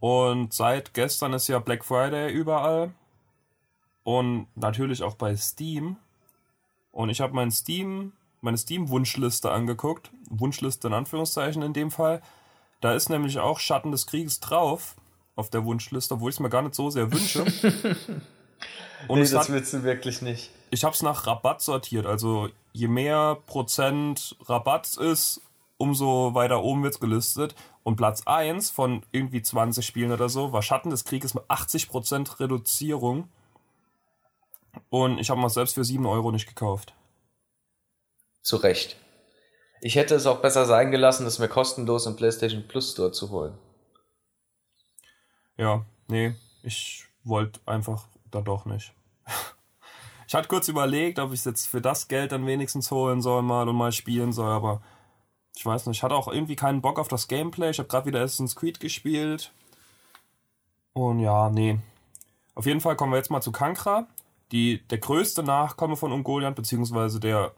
Und 0.00 0.52
seit 0.52 0.92
gestern 0.92 1.32
ist 1.34 1.46
ja 1.46 1.60
Black 1.60 1.84
Friday 1.84 2.32
überall. 2.32 2.92
Und 4.02 4.48
natürlich 4.56 5.04
auch 5.04 5.14
bei 5.14 5.36
Steam. 5.36 5.96
Und 6.90 7.10
ich 7.10 7.20
habe 7.20 7.32
mein 7.32 7.52
Steam, 7.52 8.12
meine 8.40 8.58
Steam-Wunschliste 8.58 9.52
angeguckt. 9.52 10.10
Wunschliste 10.28 10.88
in 10.88 10.94
Anführungszeichen 10.94 11.62
in 11.62 11.72
dem 11.72 11.92
Fall. 11.92 12.22
Da 12.80 12.92
ist 12.92 13.08
nämlich 13.08 13.38
auch 13.38 13.60
Schatten 13.60 13.92
des 13.92 14.08
Krieges 14.08 14.40
drauf 14.40 14.96
auf 15.36 15.48
der 15.48 15.64
Wunschliste, 15.64 16.14
obwohl 16.14 16.30
ich 16.30 16.36
es 16.36 16.40
mir 16.40 16.50
gar 16.50 16.62
nicht 16.62 16.74
so 16.74 16.90
sehr 16.90 17.12
wünsche. 17.12 17.44
Und 19.06 19.18
nee, 19.18 19.20
das 19.20 19.34
hat, 19.34 19.50
willst 19.50 19.72
du 19.72 19.84
wirklich 19.84 20.22
nicht. 20.22 20.50
Ich 20.70 20.82
habe 20.82 20.94
es 20.94 21.02
nach 21.02 21.26
Rabatt 21.28 21.62
sortiert. 21.62 22.04
Also 22.04 22.48
je 22.72 22.88
mehr 22.88 23.38
Prozent 23.46 24.36
Rabatt 24.46 24.96
ist, 24.96 25.40
umso 25.76 26.34
weiter 26.34 26.62
oben 26.62 26.82
wird 26.82 26.94
es 26.94 27.00
gelistet. 27.00 27.54
Und 27.82 27.96
Platz 27.96 28.22
1 28.26 28.70
von 28.70 29.04
irgendwie 29.12 29.42
20 29.42 29.84
Spielen 29.84 30.12
oder 30.12 30.28
so 30.28 30.52
war 30.52 30.62
Schatten 30.62 30.90
des 30.90 31.04
Krieges 31.04 31.34
mit 31.34 31.44
80% 31.44 32.40
Reduzierung. 32.40 33.28
Und 34.88 35.18
ich 35.18 35.30
habe 35.30 35.40
mal 35.40 35.48
selbst 35.48 35.74
für 35.74 35.84
7 35.84 36.04
Euro 36.06 36.32
nicht 36.32 36.46
gekauft. 36.46 36.94
Zu 38.42 38.56
Recht. 38.56 38.96
Ich 39.80 39.96
hätte 39.96 40.14
es 40.14 40.26
auch 40.26 40.40
besser 40.40 40.64
sein 40.64 40.90
gelassen, 40.90 41.26
es 41.26 41.38
mir 41.38 41.48
kostenlos 41.48 42.06
im 42.06 42.16
PlayStation 42.16 42.66
Plus 42.66 42.92
Store 42.92 43.12
zu 43.12 43.30
holen. 43.30 43.56
Ja, 45.56 45.84
nee, 46.08 46.34
ich 46.62 47.04
wollte 47.22 47.60
einfach 47.66 48.08
da 48.30 48.40
doch 48.40 48.64
nicht. 48.64 48.92
Ich 50.26 50.34
hatte 50.34 50.48
kurz 50.48 50.66
überlegt, 50.68 51.18
ob 51.18 51.32
ich 51.32 51.40
es 51.40 51.44
jetzt 51.44 51.66
für 51.66 51.82
das 51.82 52.08
Geld 52.08 52.32
dann 52.32 52.46
wenigstens 52.46 52.90
holen 52.90 53.20
soll 53.20 53.42
mal 53.42 53.68
und 53.68 53.76
mal 53.76 53.92
spielen 53.92 54.32
soll, 54.32 54.50
aber 54.50 54.80
ich 55.56 55.64
weiß 55.64 55.86
nicht, 55.86 55.98
ich 55.98 56.02
hatte 56.02 56.14
auch 56.14 56.28
irgendwie 56.28 56.56
keinen 56.56 56.80
Bock 56.82 56.98
auf 56.98 57.08
das 57.08 57.28
Gameplay. 57.28 57.70
Ich 57.70 57.78
habe 57.78 57.88
gerade 57.88 58.06
wieder 58.06 58.20
Assassin's 58.20 58.56
Creed 58.56 58.80
gespielt. 58.80 59.52
Und 60.92 61.20
ja, 61.20 61.50
nee. 61.50 61.78
Auf 62.54 62.66
jeden 62.66 62.80
Fall 62.80 62.96
kommen 62.96 63.12
wir 63.12 63.16
jetzt 63.16 63.30
mal 63.30 63.40
zu 63.40 63.52
Kankra, 63.52 64.06
die 64.52 64.86
der 64.88 64.98
größte 64.98 65.42
Nachkomme 65.42 65.96
von 65.96 66.12
Ungoliant, 66.12 66.56
beziehungsweise 66.56 67.20
der 67.20 67.52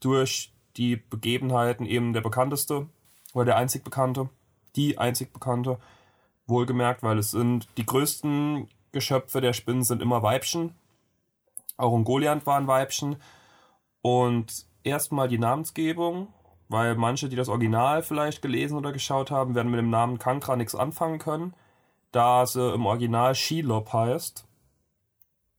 durch 0.00 0.52
die 0.76 0.96
Begebenheiten 0.96 1.86
eben 1.86 2.12
der 2.12 2.20
bekannteste 2.20 2.88
oder 3.32 3.46
der 3.46 3.56
einzig 3.56 3.84
bekannte, 3.84 4.28
die 4.76 4.98
einzig 4.98 5.32
bekannte. 5.32 5.78
Wohlgemerkt, 6.46 7.02
weil 7.02 7.18
es 7.18 7.30
sind 7.30 7.68
die 7.78 7.86
größten 7.86 8.68
Geschöpfe 8.92 9.40
der 9.40 9.54
Spinnen 9.54 9.82
sind 9.82 10.02
immer 10.02 10.22
Weibchen. 10.22 10.74
Auch 11.78 11.92
Ungoliant 11.92 12.44
war 12.44 12.58
ein 12.58 12.66
Weibchen. 12.66 13.16
Und 14.02 14.66
erstmal 14.82 15.28
die 15.28 15.38
Namensgebung, 15.38 16.28
weil 16.68 16.94
manche, 16.96 17.28
die 17.28 17.36
das 17.36 17.48
Original 17.48 18.02
vielleicht 18.02 18.42
gelesen 18.42 18.76
oder 18.76 18.92
geschaut 18.92 19.30
haben, 19.30 19.54
werden 19.54 19.70
mit 19.70 19.78
dem 19.78 19.90
Namen 19.90 20.18
Kankra 20.18 20.56
nichts 20.56 20.74
anfangen 20.74 21.18
können, 21.18 21.54
da 22.12 22.46
sie 22.46 22.72
im 22.72 22.86
Original 22.86 23.34
Shelob 23.34 23.92
heißt. 23.92 24.46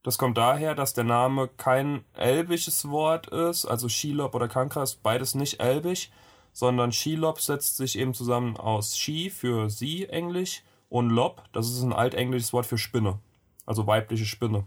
Das 0.03 0.17
kommt 0.17 0.37
daher, 0.37 0.75
dass 0.75 0.93
der 0.93 1.03
Name 1.03 1.47
kein 1.57 2.05
elbisches 2.13 2.89
Wort 2.89 3.27
ist, 3.27 3.65
also 3.65 3.89
Shelob 3.89 4.35
oder 4.35 4.47
Kankra 4.47 4.83
ist 4.83 5.01
beides 5.01 5.35
nicht 5.35 5.59
elbisch, 5.59 6.11
sondern 6.53 6.91
Shelob 6.91 7.41
setzt 7.41 7.77
sich 7.77 7.97
eben 7.97 8.13
zusammen 8.13 8.55
aus 8.55 8.97
She 8.97 9.29
für 9.29 9.69
sie, 9.69 10.07
Englisch, 10.07 10.63
und 10.89 11.09
Lob, 11.09 11.43
das 11.51 11.69
ist 11.69 11.81
ein 11.81 11.91
altenglisches 11.91 12.53
Wort 12.53 12.65
für 12.65 12.77
Spinne, 12.77 13.19
also 13.65 13.87
weibliche 13.87 14.25
Spinne. 14.25 14.65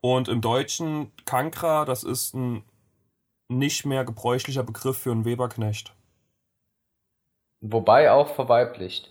Und 0.00 0.28
im 0.28 0.40
Deutschen 0.40 1.12
Kankra, 1.24 1.84
das 1.84 2.04
ist 2.04 2.34
ein 2.34 2.64
nicht 3.58 3.86
mehr 3.86 4.04
gebräuchlicher 4.04 4.62
Begriff 4.62 4.98
für 4.98 5.12
einen 5.12 5.24
Weberknecht. 5.24 5.94
Wobei 7.60 8.10
auch 8.10 8.34
verweiblicht. 8.34 9.10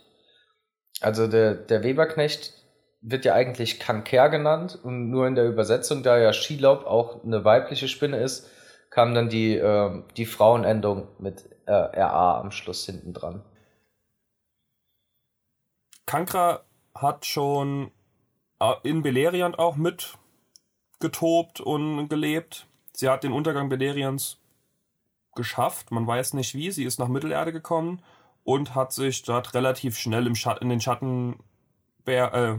Also 1.00 1.28
der, 1.28 1.56
der 1.56 1.84
Weberknecht 1.84 2.54
wird 3.02 3.26
ja 3.26 3.34
eigentlich 3.34 3.80
Kanker 3.80 4.30
genannt 4.30 4.78
und 4.84 5.10
nur 5.10 5.26
in 5.28 5.36
der 5.36 5.48
Übersetzung, 5.48 6.04
da 6.04 6.18
ja 6.20 6.34
Skilob 6.34 6.86
auch 6.86 7.24
eine 7.24 7.44
weibliche 7.44 7.88
Spinne 7.88 8.18
ist, 8.18 8.50
kam 8.90 9.16
dann 9.16 9.30
die, 9.30 9.56
äh, 9.56 10.04
die 10.18 10.26
Frauenendung 10.26 11.08
mit 11.18 11.50
äh, 11.66 11.72
RA 11.72 12.40
am 12.40 12.52
Schluss 12.52 12.86
hinten 12.86 13.14
dran. 13.14 13.44
Kankra 16.06 16.64
hat 16.94 17.26
schon 17.26 17.92
äh, 18.60 18.74
in 18.84 19.02
Beleriand 19.02 19.58
auch 19.58 19.78
mit 19.78 20.18
getobt 21.00 21.60
und 21.60 22.10
gelebt. 22.10 22.68
Sie 23.02 23.10
hat 23.10 23.24
den 23.24 23.32
Untergang 23.32 23.68
Belerians 23.68 24.38
geschafft. 25.34 25.90
Man 25.90 26.06
weiß 26.06 26.36
nicht 26.36 26.54
wie. 26.54 26.70
Sie 26.70 26.84
ist 26.84 27.00
nach 27.00 27.08
Mittelerde 27.08 27.52
gekommen 27.52 28.00
und 28.44 28.76
hat 28.76 28.94
sich 28.94 29.24
dort 29.24 29.56
relativ 29.56 29.98
schnell 29.98 30.28
im 30.28 30.36
Schatten, 30.36 30.66
in 30.66 30.70
den 30.70 30.82
Schatten, 30.82 31.40
äh, 32.06 32.58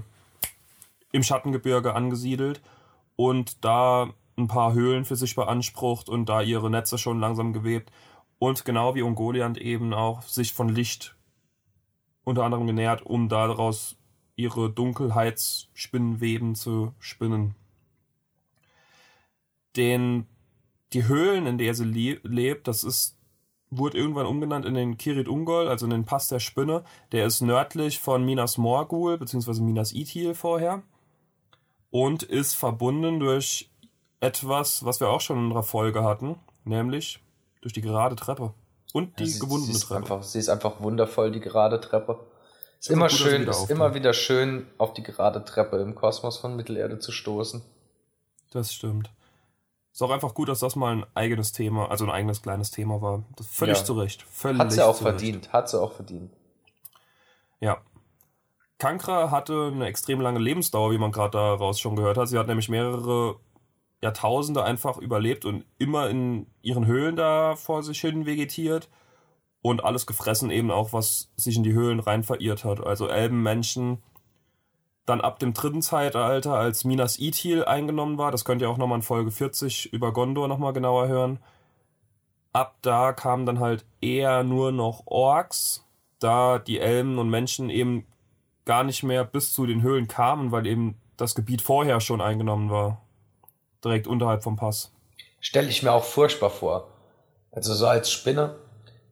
im 1.13 1.23
Schattengebirge 1.23 1.95
angesiedelt 1.95 2.61
und 3.15 3.65
da 3.65 4.11
ein 4.37 4.49
paar 4.49 4.73
Höhlen 4.73 5.05
für 5.05 5.15
sich 5.15 5.37
beansprucht 5.37 6.09
und 6.09 6.29
da 6.29 6.43
ihre 6.43 6.71
Netze 6.71 6.99
schon 6.99 7.21
langsam 7.21 7.53
gewebt 7.53 7.93
und 8.41 8.65
genau 8.65 8.97
wie 8.97 9.03
Ungoliant 9.03 9.59
eben 9.59 9.95
auch 9.95 10.23
sich 10.23 10.53
von 10.53 10.69
Licht 10.69 11.15
unter 12.25 12.43
anderem 12.43 12.67
genährt, 12.67 13.03
um 13.07 13.29
daraus 13.29 13.97
ihre 14.35 14.71
Dunkelheitsspinnenweben 14.71 16.57
zu 16.57 16.95
spinnen. 16.99 17.55
Den, 19.77 20.27
die 20.93 21.07
Höhlen, 21.07 21.47
in 21.47 21.59
der 21.59 21.75
sie 21.75 21.85
le 21.85 22.21
lebt, 22.23 22.69
das 22.69 22.85
ist, 22.85 23.17
wurde 23.71 23.99
irgendwann 23.99 24.27
umgenannt 24.27 24.67
in 24.67 24.75
den 24.75 24.97
Kirit 24.97 25.29
Ungol, 25.29 25.69
also 25.69 25.87
in 25.87 25.91
den 25.91 26.05
Pass 26.05 26.29
der 26.29 26.41
Spinne. 26.41 26.85
Der 27.13 27.27
ist 27.27 27.41
nördlich 27.41 28.01
von 28.01 28.25
Minas 28.25 28.59
Morgul, 28.59 29.19
beziehungsweise 29.19 29.63
Minas 29.63 29.93
Ithil 29.93 30.35
vorher. 30.35 30.83
Und 31.91 32.23
ist 32.23 32.55
verbunden 32.55 33.21
durch 33.21 33.71
etwas, 34.21 34.85
was 34.85 35.01
wir 35.01 35.09
auch 35.09 35.21
schon 35.21 35.39
in 35.39 35.45
unserer 35.45 35.63
Folge 35.63 36.05
hatten, 36.05 36.37
nämlich 36.65 37.21
durch 37.61 37.73
die 37.73 37.83
gerade 37.83 38.17
Treppe. 38.17 38.55
Und 38.93 39.19
die 39.19 39.25
ja, 39.25 39.31
sie, 39.31 39.39
gewundene 39.39 39.75
sie 39.75 39.81
Treppe. 39.81 40.03
Einfach, 40.03 40.23
sie 40.23 40.39
ist 40.39 40.49
einfach 40.49 40.81
wundervoll, 40.81 41.33
die 41.33 41.41
gerade 41.41 41.81
Treppe. 41.81 42.21
Ist 42.79 42.91
immer 42.91 43.09
gut, 43.09 43.17
schön, 43.17 43.47
ist 43.47 43.71
immer 43.71 43.95
wieder 43.95 44.13
schön, 44.13 44.67
auf 44.79 44.93
die 44.93 45.03
gerade 45.03 45.45
Treppe 45.45 45.79
im 45.79 45.95
Kosmos 45.95 46.39
von 46.39 46.57
Mittelerde 46.57 46.99
zu 46.99 47.13
stoßen. 47.13 47.63
Das 48.51 48.73
stimmt. 48.73 49.11
Ist 49.93 50.03
auch 50.03 50.11
einfach 50.11 50.33
gut, 50.33 50.49
dass 50.49 50.61
das 50.61 50.75
mal 50.75 50.97
ein 50.97 51.07
eigenes 51.15 51.53
Thema, 51.53 51.91
also 51.91 52.05
ein 52.05 52.11
eigenes 52.11 52.41
kleines 52.41 52.71
Thema 52.71 53.03
war. 53.03 53.25
Das 53.37 53.47
völlig 53.47 53.79
ja. 53.79 53.85
zu 53.85 53.93
Recht. 53.93 54.23
Völlig 54.23 54.59
hat 54.59 54.73
sie 54.73 54.85
auch 54.85 54.97
verdient. 54.97 55.53
Hat 55.53 55.69
sie 55.69 55.81
auch 55.81 55.93
verdient. 55.93 56.33
Ja. 57.61 57.83
Kankra 58.79 59.31
hatte 59.31 59.71
eine 59.73 59.87
extrem 59.87 60.21
lange 60.21 60.39
Lebensdauer, 60.39 60.93
wie 60.93 60.99
man 60.99 61.13
gerade 61.13 61.33
daraus 61.33 61.79
schon 61.79 61.95
gehört 61.95 62.17
hat. 62.17 62.29
Sie 62.29 62.39
hat 62.39 62.49
nämlich 62.49 62.71
mehrere 62.71 63.37
Jahrtausende 64.01 64.65
einfach 64.65 64.97
überlebt 64.99 65.45
und 65.45 65.65
immer 65.79 66.09
in 66.09 66.47
ihren 66.63 66.87
Höhlen 66.87 67.15
da 67.15 67.55
vor 67.55 67.83
sich 67.83 68.01
hin 68.01 68.27
vegetiert 68.27 68.89
und 69.61 69.85
alles 69.85 70.07
gefressen 70.07 70.51
eben 70.51 70.71
auch, 70.71 70.93
was 70.93 71.31
sich 71.37 71.57
in 71.57 71.63
die 71.63 71.75
Höhlen 71.75 72.01
rein 72.01 72.25
verirrt 72.25 72.65
hat. 72.65 72.85
Also 72.85 73.09
Elbenmenschen. 73.09 74.03
Dann 75.07 75.21
ab 75.21 75.39
dem 75.39 75.53
dritten 75.53 75.83
Zeitalter, 75.83 76.55
als 76.55 76.85
Minas 76.85 77.19
Ithil 77.19 77.65
eingenommen 77.65 78.19
war, 78.19 78.31
das 78.31 78.45
könnt 78.45 78.63
ihr 78.63 78.71
auch 78.71 78.77
nochmal 78.77 78.99
in 78.99 79.03
Folge 79.03 79.31
40 79.31 79.93
über 79.93 80.13
Gondor 80.13 80.47
nochmal 80.47 80.73
genauer 80.73 81.09
hören. 81.09 81.39
Ab 82.53 82.77
da 82.83 83.13
kamen 83.13 83.47
dann 83.47 83.61
halt 83.61 83.85
eher 84.01 84.45
nur 84.45 84.71
noch 84.71 85.03
Orks, 85.07 85.85
da 86.21 86.59
die 86.59 86.79
Elben 86.79 87.19
und 87.19 87.31
Menschen 87.31 87.71
eben 87.71 88.07
gar 88.65 88.85
nicht 88.85 89.03
mehr 89.03 89.25
bis 89.25 89.53
zu 89.53 89.67
den 89.67 89.83
Höhlen 89.83 90.07
kamen, 90.07 90.53
weil 90.53 90.67
eben 90.67 90.97
das 91.17 91.35
Gebiet 91.35 91.63
vorher 91.63 92.01
schon 92.01 92.21
eingenommen 92.21 92.71
war 92.71 93.03
direkt 93.85 94.07
unterhalb 94.07 94.43
vom 94.43 94.57
Pass. 94.57 94.93
Stelle 95.41 95.69
ich 95.69 95.83
mir 95.83 95.93
auch 95.93 96.05
furchtbar 96.05 96.51
vor. 96.51 96.89
Also 97.51 97.75
so 97.75 97.87
als 97.87 98.11
Spinne. 98.11 98.57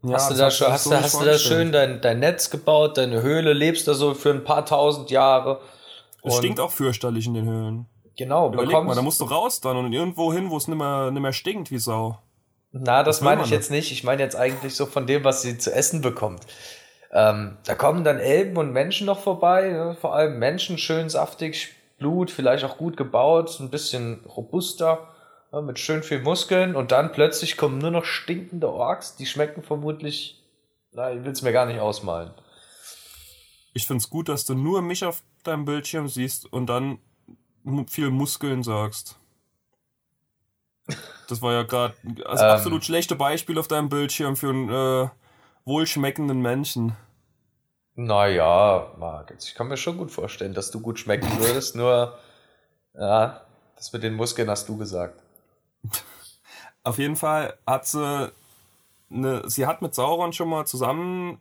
Ja, 0.03 0.15
hast 0.15 0.31
du 0.31 0.35
da, 0.35 0.51
schon, 0.51 0.73
hast, 0.73 0.85
so 0.85 0.95
hast 0.95 1.21
du 1.21 1.25
da 1.25 1.37
schön 1.37 1.73
dein, 1.73 2.01
dein 2.01 2.21
Netz 2.21 2.49
gebaut, 2.49 2.97
deine 2.97 3.21
Höhle, 3.21 3.53
lebst 3.53 3.87
da 3.87 3.93
so 3.93 4.15
für 4.15 4.31
ein 4.31 4.45
paar 4.45 4.65
tausend 4.65 5.11
Jahre. 5.11 5.61
Es 6.23 6.37
stinkt 6.37 6.61
auch 6.61 6.71
fürchterlich 6.71 7.27
in 7.27 7.35
den 7.35 7.47
Höhlen. 7.47 7.87
Genau, 8.17 8.53
Überleg 8.53 8.85
mal, 8.85 8.95
da 8.95 9.03
musst 9.03 9.21
du 9.21 9.25
raus 9.25 9.61
dann 9.61 9.77
und 9.77 9.93
irgendwo 9.93 10.33
hin, 10.33 10.51
wo 10.51 10.57
es 10.57 10.69
nicht 10.69 10.77
mehr, 10.77 11.11
nicht 11.11 11.23
mehr 11.23 11.33
stinkt 11.33 11.71
wie 11.71 11.79
Sau. 11.79 12.19
Na, 12.73 13.03
das, 13.03 13.17
das 13.17 13.25
meine 13.25 13.43
ich 13.43 13.51
jetzt 13.51 13.71
nicht. 13.71 13.91
Ich 13.93 14.05
meine 14.05 14.23
jetzt 14.23 14.37
eigentlich 14.37 14.75
so 14.75 14.87
von 14.87 15.07
dem, 15.07 15.25
was 15.25 15.43
sie 15.43 15.59
zu 15.59 15.73
essen 15.73 16.03
bekommt. 16.03 16.47
Ähm, 17.13 17.57
da 17.65 17.75
kommen 17.75 18.05
dann 18.05 18.19
Elben 18.19 18.57
und 18.57 18.73
Menschen 18.73 19.07
noch 19.07 19.19
vorbei, 19.19 19.71
ne? 19.71 19.97
vor 20.01 20.15
allem 20.15 20.39
Menschen 20.39 20.79
schön 20.79 21.09
saftig, 21.09 21.75
Blut, 21.99 22.31
vielleicht 22.31 22.65
auch 22.65 22.79
gut 22.79 22.97
gebaut, 22.97 23.59
ein 23.59 23.71
bisschen 23.71 24.25
robuster, 24.25 25.09
ja, 25.53 25.61
mit 25.61 25.81
schön 25.81 26.05
viel 26.05 26.21
Muskeln 26.21 26.77
und 26.77 26.93
dann 26.93 27.11
plötzlich 27.11 27.57
kommen 27.57 27.79
nur 27.79 27.91
noch 27.91 28.05
stinkende 28.05 28.73
Orks, 28.73 29.17
die 29.17 29.27
schmecken 29.27 29.63
vermutlich, 29.63 30.41
na, 30.93 31.13
ich 31.13 31.25
will 31.25 31.33
es 31.33 31.43
mir 31.43 31.53
gar 31.53 31.67
nicht 31.67 31.81
ausmalen. 31.81 32.31
Ich 33.73 33.87
find's 33.87 34.11
gut, 34.11 34.29
dass 34.29 34.45
du 34.45 34.55
nur 34.55 34.83
mich 34.83 35.05
auf 35.05 35.23
deinem 35.45 35.65
Bildschirm 35.65 36.09
siehst 36.09 36.53
und 36.53 36.67
dann 36.67 36.99
viel 37.89 38.11
Muskeln 38.11 38.63
sagst. 38.63 39.17
Das 41.29 41.41
war 41.43 41.53
ja 41.53 41.63
gerade 41.63 41.95
das 42.03 42.41
Ähm. 42.41 42.47
absolut 42.49 42.85
schlechte 42.85 43.15
Beispiel 43.15 43.59
auf 43.59 43.69
deinem 43.69 43.89
Bildschirm 43.89 44.37
für 44.37 44.49
einen 44.51 44.69
äh, 44.69 45.09
wohlschmeckenden 45.65 46.41
Menschen. 46.41 46.97
Naja, 47.95 48.93
Marc, 48.99 49.35
ich 49.39 49.55
kann 49.55 49.69
mir 49.69 49.77
schon 49.77 49.99
gut 49.99 50.11
vorstellen, 50.11 50.55
dass 50.55 50.71
du 50.71 50.81
gut 50.81 50.99
schmecken 50.99 51.29
würdest, 51.39 51.77
nur, 51.77 52.19
ja, 52.95 53.43
das 53.77 53.93
mit 53.93 54.03
den 54.03 54.15
Muskeln 54.15 54.49
hast 54.49 54.69
du 54.69 54.77
gesagt. 54.77 55.23
Auf 56.83 56.99
jeden 56.99 57.17
Fall 57.17 57.59
hat 57.67 57.87
sie 57.87 58.33
eine, 59.11 59.49
sie 59.49 59.67
hat 59.67 59.83
mit 59.83 59.95
Sauron 59.95 60.33
schon 60.33 60.49
mal 60.49 60.67
zusammen, 60.67 61.41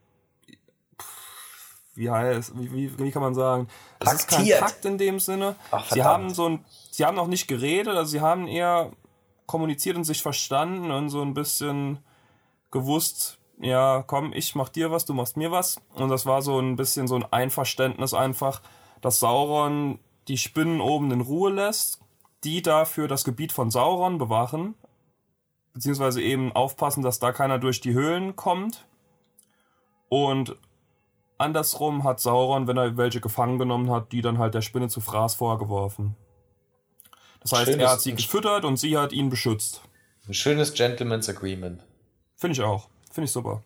wie 2.00 2.10
heißt, 2.10 2.58
wie, 2.58 2.72
wie, 2.72 2.98
wie 2.98 3.12
kann 3.12 3.22
man 3.22 3.36
sagen, 3.36 3.68
es 4.00 4.14
ist 4.14 4.30
kein. 4.30 4.48
Pakt 4.58 4.86
in 4.86 4.98
dem 4.98 5.20
Sinne. 5.20 5.56
Ach, 5.70 5.92
sie 5.92 6.02
haben 6.02 6.34
so 6.34 6.48
ein, 6.48 6.66
sie 6.90 7.06
haben 7.06 7.18
noch 7.18 7.28
nicht 7.28 7.48
geredet, 7.48 7.94
also 7.94 8.10
sie 8.10 8.22
haben 8.22 8.48
eher 8.48 8.92
kommuniziert 9.46 9.98
und 9.98 10.06
sich 10.06 10.22
verstanden 10.22 10.92
und 10.92 11.10
so 11.10 11.22
ein 11.22 11.34
bisschen 11.34 12.00
gewusst, 12.72 13.38
ja, 13.60 14.04
komm, 14.08 14.32
ich 14.32 14.56
mach 14.56 14.70
dir 14.70 14.92
was, 14.92 15.04
du 15.04 15.14
machst 15.14 15.36
mir 15.36 15.52
was. 15.52 15.82
Und 15.94 16.08
das 16.08 16.26
war 16.26 16.42
so 16.42 16.58
ein 16.60 16.78
bisschen 16.78 17.08
so 17.08 17.16
ein 17.16 17.26
Einverständnis 17.26 18.14
einfach, 18.14 18.62
dass 19.02 19.20
Sauron 19.20 20.00
die 20.30 20.38
Spinnen 20.38 20.80
oben 20.80 21.12
in 21.12 21.20
Ruhe 21.20 21.52
lässt, 21.52 22.00
die 22.46 22.62
dafür 22.62 23.10
das 23.10 23.26
Gebiet 23.26 23.52
von 23.52 23.72
Sauron 23.72 24.18
bewachen, 24.18 24.76
beziehungsweise 25.74 26.22
eben 26.22 26.54
aufpassen, 26.54 27.04
dass 27.04 27.20
da 27.20 27.34
keiner 27.34 27.60
durch 27.60 27.82
die 27.82 27.94
Höhlen 27.94 28.38
kommt. 28.38 28.88
Und 30.08 30.56
andersrum 31.40 32.04
hat 32.04 32.20
Sauron, 32.20 32.68
wenn 32.68 32.78
er 32.78 32.96
welche 32.98 33.22
gefangen 33.22 33.58
genommen 33.58 33.90
hat, 33.90 34.12
die 34.12 34.22
dann 34.22 34.38
halt 34.38 34.54
der 34.54 34.62
Spinne 34.62 34.88
zu 34.90 35.02
Fraß 35.02 35.36
vorgeworfen. 35.36 36.16
Das 37.42 37.54
heißt, 37.54 37.66
Schönes- 37.66 37.82
er 37.82 37.92
hat 37.92 38.02
sie 38.02 38.14
gefüttert 38.14 38.66
und 38.66 38.78
sie 38.78 38.98
hat 38.98 39.12
ihn 39.14 39.30
beschützt. 39.30 39.82
Ein 40.28 40.34
schönes 40.34 40.74
Gentleman's 40.74 41.28
Agreement. 41.30 41.82
Finde 42.36 42.54
ich 42.54 42.62
auch. 42.62 42.88
Finde 43.12 43.26
ich 43.26 43.32
super. 43.32 43.64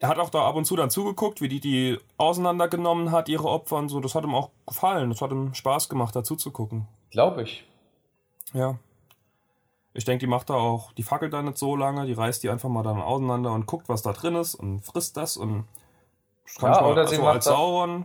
Er 0.00 0.08
hat 0.08 0.18
auch 0.18 0.30
da 0.30 0.44
ab 0.48 0.56
und 0.56 0.64
zu 0.64 0.74
dann 0.74 0.90
zugeguckt, 0.90 1.40
wie 1.40 1.48
die 1.48 1.60
die 1.60 1.98
auseinandergenommen 2.16 3.12
hat, 3.12 3.28
ihre 3.28 3.48
Opfer 3.48 3.76
und 3.76 3.88
so. 3.88 4.00
Das 4.00 4.16
hat 4.16 4.24
ihm 4.24 4.34
auch 4.34 4.50
gefallen. 4.66 5.10
Das 5.10 5.20
hat 5.20 5.30
ihm 5.30 5.54
Spaß 5.54 5.88
gemacht, 5.88 6.16
dazu 6.16 6.34
zu 6.34 6.50
gucken. 6.50 6.88
Glaube 7.10 7.42
ich. 7.42 7.64
Ja. 8.52 8.78
Ich 9.94 10.04
denke, 10.04 10.20
die 10.20 10.30
macht 10.30 10.50
da 10.50 10.54
auch, 10.54 10.92
die 10.94 11.02
fackelt 11.04 11.32
da 11.34 11.42
nicht 11.42 11.58
so 11.58 11.76
lange, 11.76 12.06
die 12.06 12.14
reißt 12.14 12.42
die 12.42 12.48
einfach 12.50 12.68
mal 12.70 12.82
dann 12.82 13.00
auseinander 13.00 13.52
und 13.52 13.66
guckt, 13.66 13.88
was 13.88 14.02
da 14.02 14.12
drin 14.12 14.34
ist 14.34 14.54
und 14.54 14.80
frisst 14.80 15.16
das 15.18 15.36
und 15.36 15.66
Ja, 16.60 16.68
mal, 16.68 16.92
oder 16.92 17.06
sie 17.06 17.14
also 17.16 17.22
macht 17.24 17.34
als 17.36 17.44
Sauron, 17.46 18.04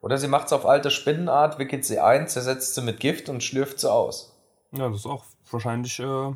Oder 0.00 0.18
sie 0.18 0.28
macht's 0.28 0.52
auf 0.52 0.66
alte 0.66 0.90
Spinnenart, 0.90 1.58
wickelt 1.58 1.84
sie 1.84 1.98
ein, 1.98 2.28
zersetzt 2.28 2.74
sie 2.74 2.82
mit 2.82 3.00
Gift 3.00 3.28
und 3.28 3.42
schlürft 3.42 3.80
sie 3.80 3.92
aus. 3.92 4.36
ja, 4.72 4.88
das 4.88 5.00
ist 5.00 5.06
auch 5.06 5.24
wahrscheinlich 5.50 5.98
äh, 6.00 6.32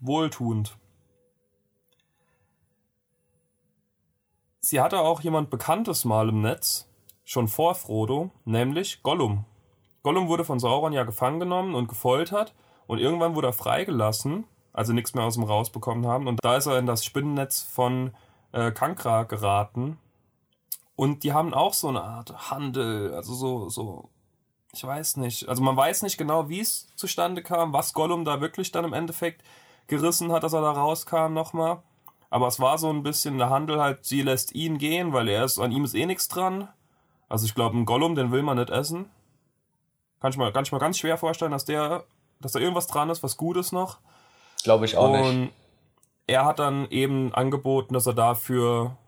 wohltuend. 0.00 0.76
Sie 4.60 4.80
hatte 4.80 5.00
auch 5.00 5.20
jemand 5.22 5.48
Bekanntes 5.48 6.04
mal 6.04 6.28
im 6.28 6.42
Netz, 6.42 6.86
schon 7.24 7.48
vor 7.48 7.74
Frodo, 7.74 8.30
nämlich 8.44 9.02
Gollum. 9.02 9.44
Gollum 10.02 10.28
wurde 10.28 10.44
von 10.44 10.58
Sauron 10.58 10.92
ja 10.92 11.04
gefangen 11.04 11.40
genommen 11.40 11.74
und 11.74 11.88
gefoltert 11.88 12.54
und 12.86 12.98
irgendwann 12.98 13.34
wurde 13.34 13.48
er 13.48 13.52
freigelassen, 13.52 14.44
also 14.72 14.92
nichts 14.92 15.14
mehr 15.14 15.24
aus 15.24 15.36
ihm 15.36 15.44
rausbekommen 15.44 16.06
haben. 16.06 16.26
Und 16.26 16.40
da 16.42 16.56
ist 16.56 16.66
er 16.66 16.78
in 16.78 16.86
das 16.86 17.04
Spinnennetz 17.04 17.62
von 17.62 18.12
äh, 18.52 18.70
Kankra 18.70 19.24
geraten. 19.24 19.98
Und 20.96 21.22
die 21.22 21.32
haben 21.32 21.54
auch 21.54 21.74
so 21.74 21.88
eine 21.88 22.02
Art 22.02 22.50
Handel, 22.50 23.14
also 23.14 23.34
so, 23.34 23.68
so, 23.68 24.08
ich 24.72 24.84
weiß 24.84 25.18
nicht. 25.18 25.48
Also 25.48 25.62
man 25.62 25.76
weiß 25.76 26.02
nicht 26.02 26.18
genau, 26.18 26.48
wie 26.48 26.60
es 26.60 26.88
zustande 26.96 27.42
kam, 27.42 27.72
was 27.72 27.92
Gollum 27.92 28.24
da 28.24 28.40
wirklich 28.40 28.72
dann 28.72 28.84
im 28.84 28.92
Endeffekt 28.92 29.42
gerissen 29.86 30.32
hat, 30.32 30.42
dass 30.42 30.52
er 30.52 30.60
da 30.60 30.72
rauskam 30.72 31.32
nochmal. 31.32 31.82
Aber 32.30 32.46
es 32.46 32.60
war 32.60 32.78
so 32.78 32.90
ein 32.90 33.02
bisschen 33.02 33.38
der 33.38 33.48
Handel 33.48 33.80
halt, 33.80 34.04
sie 34.04 34.22
lässt 34.22 34.54
ihn 34.54 34.78
gehen, 34.78 35.12
weil 35.12 35.28
er 35.28 35.44
ist, 35.44 35.58
an 35.58 35.72
ihm 35.72 35.84
ist 35.84 35.94
eh 35.94 36.04
nichts 36.04 36.28
dran. 36.28 36.68
Also 37.28 37.46
ich 37.46 37.54
glaube, 37.54 37.76
ein 37.78 37.86
Gollum, 37.86 38.14
den 38.14 38.32
will 38.32 38.42
man 38.42 38.58
nicht 38.58 38.70
essen. 38.70 39.08
Kann 40.20 40.32
ich, 40.32 40.36
mal, 40.36 40.52
kann 40.52 40.64
ich 40.64 40.72
mir 40.72 40.78
ganz 40.78 40.98
schwer 40.98 41.16
vorstellen, 41.16 41.52
dass 41.52 41.64
der, 41.64 42.04
dass 42.40 42.52
da 42.52 42.58
irgendwas 42.58 42.86
dran 42.86 43.08
ist, 43.08 43.22
was 43.22 43.36
gut 43.36 43.56
ist 43.56 43.72
noch. 43.72 43.98
Glaube 44.64 44.84
ich 44.84 44.96
auch 44.96 45.12
nicht. 45.12 45.52
Er 46.28 46.44
hat 46.44 46.58
dann 46.58 46.88
eben 46.90 47.34
angeboten, 47.34 47.94
dass 47.94 48.06
er 48.06 48.12
dafür 48.12 48.98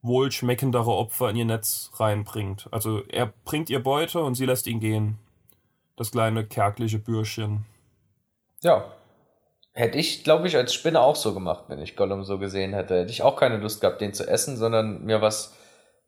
wohlschmeckendere 0.00 0.90
Opfer 0.90 1.28
in 1.28 1.36
ihr 1.36 1.44
Netz 1.44 1.90
reinbringt. 1.94 2.68
Also 2.70 3.04
er 3.04 3.26
bringt 3.44 3.68
ihr 3.68 3.82
Beute 3.82 4.22
und 4.22 4.34
sie 4.34 4.46
lässt 4.46 4.66
ihn 4.66 4.80
gehen. 4.80 5.18
Das 5.96 6.10
kleine 6.10 6.46
kärgliche 6.46 6.98
Bürschchen. 6.98 7.66
Ja. 8.62 8.86
Hätte 9.72 9.98
ich, 9.98 10.24
glaube 10.24 10.48
ich, 10.48 10.56
als 10.56 10.72
Spinne 10.72 11.00
auch 11.00 11.16
so 11.16 11.34
gemacht, 11.34 11.64
wenn 11.68 11.78
ich 11.78 11.96
Gollum 11.96 12.24
so 12.24 12.38
gesehen 12.38 12.72
hätte. 12.72 12.98
Hätte 12.98 13.12
ich 13.12 13.22
auch 13.22 13.36
keine 13.36 13.58
Lust 13.58 13.82
gehabt, 13.82 14.00
den 14.00 14.14
zu 14.14 14.26
essen, 14.26 14.56
sondern 14.56 15.04
mir 15.04 15.20
was 15.20 15.54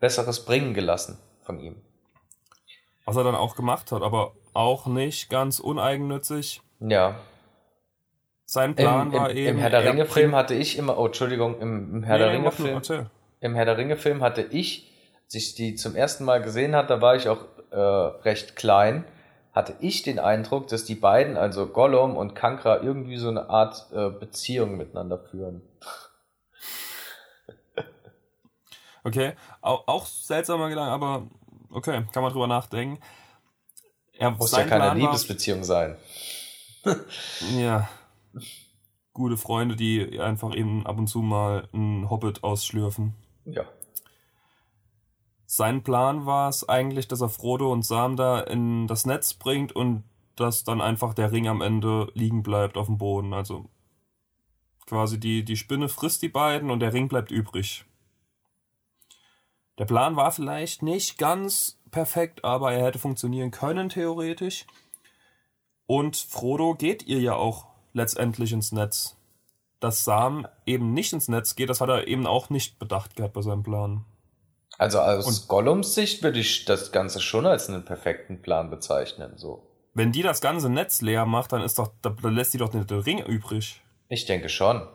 Besseres 0.01 0.47
bringen 0.47 0.73
gelassen 0.73 1.19
von 1.43 1.61
ihm. 1.61 1.77
Was 3.05 3.17
er 3.17 3.25
dann 3.25 3.35
auch 3.35 3.57
gemacht 3.57 3.93
hat, 3.93 4.01
aber 4.01 4.33
auch 4.55 4.87
nicht 4.87 5.29
ganz 5.29 5.61
uneigennützig. 5.61 6.63
Ja. 6.81 7.21
Sein 8.53 8.75
Plan 8.75 9.07
Im, 9.07 9.15
im, 9.15 9.19
war 9.19 9.31
eben. 9.31 9.49
Im 9.49 9.59
Herr 9.61 9.71
der 9.71 9.81
er 9.83 9.93
Ringe-Film 9.93 10.35
hatte 10.37 10.53
ich 10.53 10.77
immer, 10.77 10.99
oh, 10.99 11.07
Entschuldigung, 11.07 11.59
im, 11.59 11.95
im 11.95 12.03
Herr 12.03 12.19
Nee, 12.19 12.25
der 12.25 12.33
Ringe-Film 12.35 12.83
im 13.41 13.55
Herr 13.55 13.65
der 13.65 13.79
Ringe-Film 13.79 14.23
hatte 14.23 14.43
ich, 14.43 14.93
als 15.25 15.35
ich 15.37 15.55
die 15.55 15.75
zum 15.75 15.97
ersten 15.97 16.27
Mal 16.27 16.43
gesehen 16.43 16.77
hatte, 16.77 16.89
da 16.89 17.01
war 17.01 17.17
ich 17.17 17.31
auch 17.31 17.47
äh, 17.71 17.79
recht 17.79 18.55
klein, 18.55 19.07
hatte 19.55 19.75
ich 19.81 20.03
den 20.03 20.19
Eindruck, 20.19 20.69
dass 20.69 20.85
die 20.85 20.95
beiden, 20.95 21.39
also 21.39 21.67
Gollum 21.67 22.15
und 22.15 22.35
Kankra, 22.35 22.83
irgendwie 22.83 23.17
so 23.17 23.31
eine 23.31 23.49
Art 23.49 23.87
äh, 23.91 24.11
Beziehung 24.11 24.77
miteinander 24.77 25.19
führen. 25.19 25.63
Okay, 29.05 29.33
auch, 29.63 29.89
auch 29.89 30.07
seltsamer 30.07 30.69
Gedanke, 30.69 30.93
aber 30.93 31.27
okay, 31.73 32.05
kann 32.13 32.23
man 32.23 32.31
drüber 32.31 32.47
nachdenken. 32.47 33.03
Er, 34.17 34.31
Muss 34.31 34.53
ja 34.53 34.59
keine 34.59 34.69
Plan 34.69 34.89
war- 34.89 34.95
Liebesbeziehung 34.95 35.65
sein. 35.65 35.97
Ja. 37.57 37.89
Gute 39.13 39.37
Freunde, 39.37 39.77
die 39.77 40.21
einfach 40.21 40.55
eben 40.55 40.87
ab 40.87 40.99
und 40.99 41.07
zu 41.07 41.21
mal 41.21 41.69
einen 41.73 42.09
Hobbit 42.09 42.45
ausschlürfen. 42.45 43.15
Ja. 43.45 43.65
Sein 45.45 45.83
Plan 45.83 46.25
war 46.25 46.49
es 46.49 46.67
eigentlich, 46.67 47.09
dass 47.09 47.21
er 47.21 47.29
Frodo 47.29 47.71
und 47.71 47.85
Sam 47.85 48.17
da 48.17 48.41
in 48.41 48.87
das 48.87 49.05
Netz 49.05 49.35
bringt 49.35 49.73
und 49.73 50.05
dass 50.35 50.65
dann 50.65 50.81
einfach 50.81 51.13
der 51.13 51.31
Ring 51.31 51.47
am 51.47 51.61
Ende 51.61 52.11
liegen 52.15 52.43
bleibt 52.43 52.79
auf 52.79 52.87
dem 52.87 52.97
Boden. 52.97 53.35
Also 53.35 53.69
quasi 54.87 55.21
die, 55.21 55.45
die 55.45 55.57
Spinne 55.57 55.89
frisst 55.89 56.23
die 56.23 56.31
beiden 56.31 56.71
und 56.71 56.81
der 56.81 56.95
Ring 56.95 57.09
bleibt 57.09 57.31
übrig. 57.31 57.85
Der 59.79 59.85
Plan 59.85 60.17
war 60.17 60.33
vielleicht 60.33 60.83
nicht 60.83 61.19
ganz 61.19 61.79
perfekt, 61.91 62.45
aber 62.45 62.73
er 62.73 62.87
hätte 62.87 62.99
funktionieren 62.99 63.51
können, 63.51 63.89
theoretisch. 63.89 64.67
Und 65.87 66.17
Frodo 66.17 66.75
geht 66.75 67.07
ihr 67.07 67.21
ja 67.21 67.35
auch 67.35 67.67
letztendlich 67.93 68.53
ins 68.53 68.73
Netz. 68.73 69.17
Dass 69.81 70.05
Sam 70.05 70.47
eben 70.65 70.93
nicht 70.93 71.13
ins 71.13 71.29
Netz 71.29 71.57
geht, 71.57 71.69
das 71.69 71.81
hat 71.81 71.89
er 71.89 72.07
eben 72.07 72.27
auch 72.27 72.51
nicht 72.51 72.79
bedacht 72.79 73.17
gehabt 73.17 73.35
bei 73.35 73.43
seinem 73.43 73.63
Plan. 73.63 74.05
Also 74.79 75.01
aus 75.01 75.27
Und- 75.27 75.49
Gollums 75.49 75.95
Sicht 75.95 76.23
würde 76.23 76.39
ich 76.39 76.65
das 76.65 76.93
Ganze 76.93 77.21
schon 77.21 77.47
als 77.47 77.69
einen 77.69 77.85
perfekten 77.85 78.43
Plan 78.43 78.71
bezeichnen. 78.71 79.33
So. 79.37 79.69
Wenn 79.95 80.13
die 80.13 80.23
das 80.23 80.41
ganze 80.41 80.71
Netz 80.71 81.03
leer 81.03 81.27
macht, 81.27 81.53
dann 81.53 81.63
ist 81.63 81.79
doch, 81.79 81.91
da, 82.01 82.11
da 82.23 82.29
lässt 82.29 82.53
sie 82.53 82.59
doch 82.59 82.71
den 82.71 82.83
Ring 82.83 83.19
übrig. 83.19 83.83
Ich 84.09 84.25
denke 84.25 84.49
schon. 84.49 84.87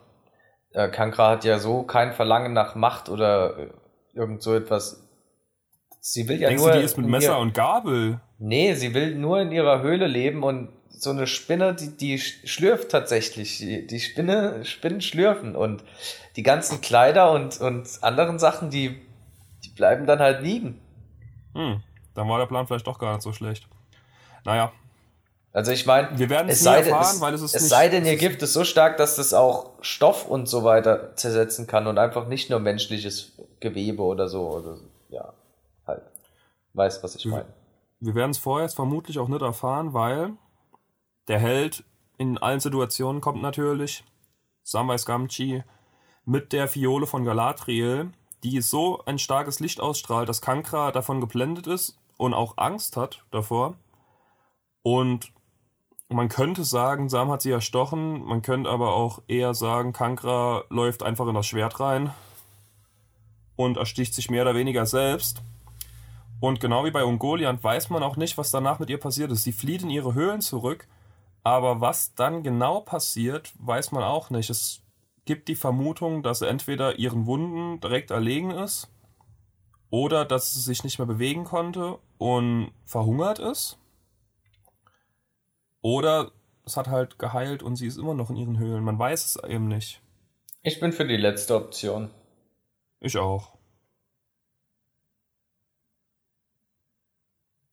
Äh, 0.71 0.89
Kankra 0.89 1.31
hat 1.31 1.43
ja 1.43 1.59
so 1.59 1.83
kein 1.83 2.13
Verlangen 2.13 2.53
nach 2.53 2.75
Macht 2.75 3.09
oder 3.09 3.57
äh, 3.57 3.69
irgend 4.13 4.41
so 4.41 4.55
etwas. 4.55 5.03
Sie 5.99 6.27
will 6.27 6.39
ja 6.39 6.47
Denkst 6.49 6.63
nur. 6.63 6.71
du, 6.71 6.79
die 6.79 6.85
ist 6.85 6.97
mit 6.97 7.07
Messer 7.07 7.39
und 7.39 7.53
Gabel? 7.53 8.21
Nee, 8.39 8.73
sie 8.75 8.93
will 8.93 9.15
nur 9.15 9.41
in 9.41 9.51
ihrer 9.51 9.81
Höhle 9.81 10.07
leben 10.07 10.43
und 10.43 10.69
so 10.99 11.11
eine 11.11 11.27
Spinne, 11.27 11.73
die, 11.75 11.95
die 11.95 12.19
sch- 12.19 12.45
schlürft 12.47 12.89
tatsächlich. 12.89 13.57
Die, 13.59 13.85
die 13.87 13.99
Spinne, 13.99 14.65
Spinnen 14.65 15.01
schlürfen 15.01 15.55
und 15.55 15.83
die 16.35 16.43
ganzen 16.43 16.81
Kleider 16.81 17.31
und, 17.31 17.59
und 17.61 17.87
anderen 18.01 18.39
Sachen, 18.39 18.69
die, 18.69 19.01
die 19.63 19.69
bleiben 19.69 20.05
dann 20.05 20.19
halt 20.19 20.41
liegen. 20.41 20.79
Hm, 21.53 21.81
dann 22.13 22.29
war 22.29 22.39
der 22.39 22.45
Plan 22.45 22.67
vielleicht 22.67 22.87
doch 22.87 22.99
gar 22.99 23.13
nicht 23.13 23.23
so 23.23 23.33
schlecht. 23.33 23.67
Naja, 24.45 24.71
Also 25.53 25.71
ich 25.71 25.85
meine, 25.85 26.17
wir 26.17 26.29
werden 26.29 26.47
es 26.49 26.55
es 26.57 26.61
nie 26.61 26.65
sei, 26.65 26.81
denn, 26.81 26.93
erfahren, 26.93 27.15
es, 27.15 27.21
weil 27.21 27.33
es 27.33 27.41
ist 27.41 27.55
es 27.55 27.61
nicht... 27.63 27.69
sei 27.69 27.89
denn, 27.89 28.05
ihr 28.05 28.13
es 28.13 28.19
Gift 28.19 28.41
ist 28.43 28.53
so 28.53 28.63
stark, 28.63 28.97
dass 28.97 29.15
das 29.15 29.33
auch 29.33 29.71
Stoff 29.81 30.27
und 30.27 30.47
so 30.47 30.63
weiter 30.63 31.15
zersetzen 31.15 31.67
kann 31.67 31.87
und 31.87 31.97
einfach 31.97 32.27
nicht 32.27 32.49
nur 32.49 32.59
menschliches 32.59 33.33
Gewebe 33.59 34.03
oder 34.03 34.27
so. 34.29 34.47
Oder, 34.49 34.77
ja, 35.09 35.33
halt. 35.85 36.03
Weißt, 36.73 37.03
was 37.03 37.15
ich 37.15 37.25
meine. 37.25 37.45
Wir 37.99 38.13
werden 38.13 38.29
es 38.31 38.37
vorerst 38.37 38.75
vermutlich 38.75 39.17
auch 39.17 39.27
nicht 39.27 39.41
erfahren, 39.41 39.93
weil 39.93 40.33
der 41.27 41.39
Held 41.39 41.83
in 42.17 42.37
allen 42.37 42.59
Situationen 42.59 43.21
kommt 43.21 43.41
natürlich, 43.41 44.03
Samwise 44.63 45.05
Gamgee, 45.05 45.63
mit 46.25 46.51
der 46.51 46.67
Fiole 46.67 47.07
von 47.07 47.23
Galadriel, 47.23 48.11
die 48.43 48.61
so 48.61 49.03
ein 49.05 49.19
starkes 49.19 49.59
Licht 49.59 49.79
ausstrahlt, 49.79 50.29
dass 50.29 50.41
Kankra 50.41 50.91
davon 50.91 51.21
geblendet 51.21 51.67
ist 51.67 51.97
und 52.17 52.33
auch 52.33 52.57
Angst 52.57 52.97
hat 52.97 53.23
davor. 53.31 53.75
Und 54.83 55.31
man 56.09 56.29
könnte 56.29 56.63
sagen, 56.63 57.09
Sam 57.09 57.31
hat 57.31 57.41
sie 57.41 57.51
erstochen. 57.51 58.23
Man 58.23 58.41
könnte 58.41 58.69
aber 58.69 58.93
auch 58.93 59.21
eher 59.27 59.53
sagen, 59.53 59.93
Kankra 59.93 60.63
läuft 60.69 61.03
einfach 61.03 61.27
in 61.27 61.35
das 61.35 61.47
Schwert 61.47 61.79
rein 61.79 62.11
und 63.55 63.77
ersticht 63.77 64.13
sich 64.13 64.29
mehr 64.29 64.43
oder 64.43 64.55
weniger 64.55 64.85
selbst. 64.85 65.41
Und 66.39 66.59
genau 66.59 66.85
wie 66.85 66.91
bei 66.91 67.03
Ungoliant 67.03 67.63
weiß 67.63 67.89
man 67.89 68.03
auch 68.03 68.15
nicht, 68.15 68.37
was 68.37 68.51
danach 68.51 68.79
mit 68.79 68.89
ihr 68.89 68.99
passiert 68.99 69.31
ist. 69.31 69.43
Sie 69.43 69.51
flieht 69.51 69.81
in 69.81 69.89
ihre 69.89 70.13
Höhlen 70.13 70.41
zurück, 70.41 70.87
aber 71.47 71.79
was 71.79 72.13
dann 72.13 72.43
genau 72.43 72.81
passiert, 72.81 73.53
weiß 73.59 73.93
man 73.93 74.03
auch 74.03 74.29
nicht. 74.29 74.49
Es 74.49 74.81
gibt 75.23 75.47
die 75.47 75.55
Vermutung, 75.55 76.21
dass 76.21 76.39
sie 76.39 76.47
entweder 76.49 76.99
ihren 76.99 77.25
Wunden 77.25 77.79
direkt 77.79 78.11
erlegen 78.11 78.51
ist 78.51 78.89
oder 79.89 80.25
dass 80.25 80.53
sie 80.53 80.59
sich 80.59 80.83
nicht 80.83 80.99
mehr 80.99 81.05
bewegen 81.07 81.45
konnte 81.45 81.99
und 82.17 82.73
verhungert 82.83 83.39
ist. 83.39 83.77
Oder 85.79 86.33
es 86.65 86.75
hat 86.75 86.89
halt 86.89 87.17
geheilt 87.17 87.63
und 87.63 87.77
sie 87.77 87.87
ist 87.87 87.95
immer 87.95 88.13
noch 88.13 88.29
in 88.29 88.35
ihren 88.35 88.57
Höhlen. 88.57 88.83
Man 88.83 88.99
weiß 88.99 89.25
es 89.25 89.49
eben 89.49 89.69
nicht. 89.69 90.01
Ich 90.63 90.81
bin 90.81 90.91
für 90.91 91.07
die 91.07 91.15
letzte 91.15 91.55
Option. 91.55 92.09
Ich 92.99 93.17
auch. 93.17 93.53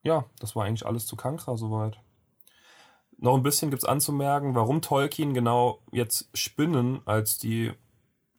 Ja, 0.05 0.27
das 0.39 0.55
war 0.55 0.65
eigentlich 0.65 0.87
alles 0.87 1.07
zu 1.07 1.17
Kankra 1.17 1.57
soweit. 1.57 1.99
Noch 3.25 3.37
ein 3.37 3.43
bisschen 3.43 3.71
gibt's 3.71 3.87
anzumerken, 3.87 4.55
warum 4.55 4.83
Tolkien 4.83 5.33
genau 5.33 5.79
jetzt 5.91 6.29
Spinnen 6.35 7.01
als 7.07 7.39
die. 7.39 7.73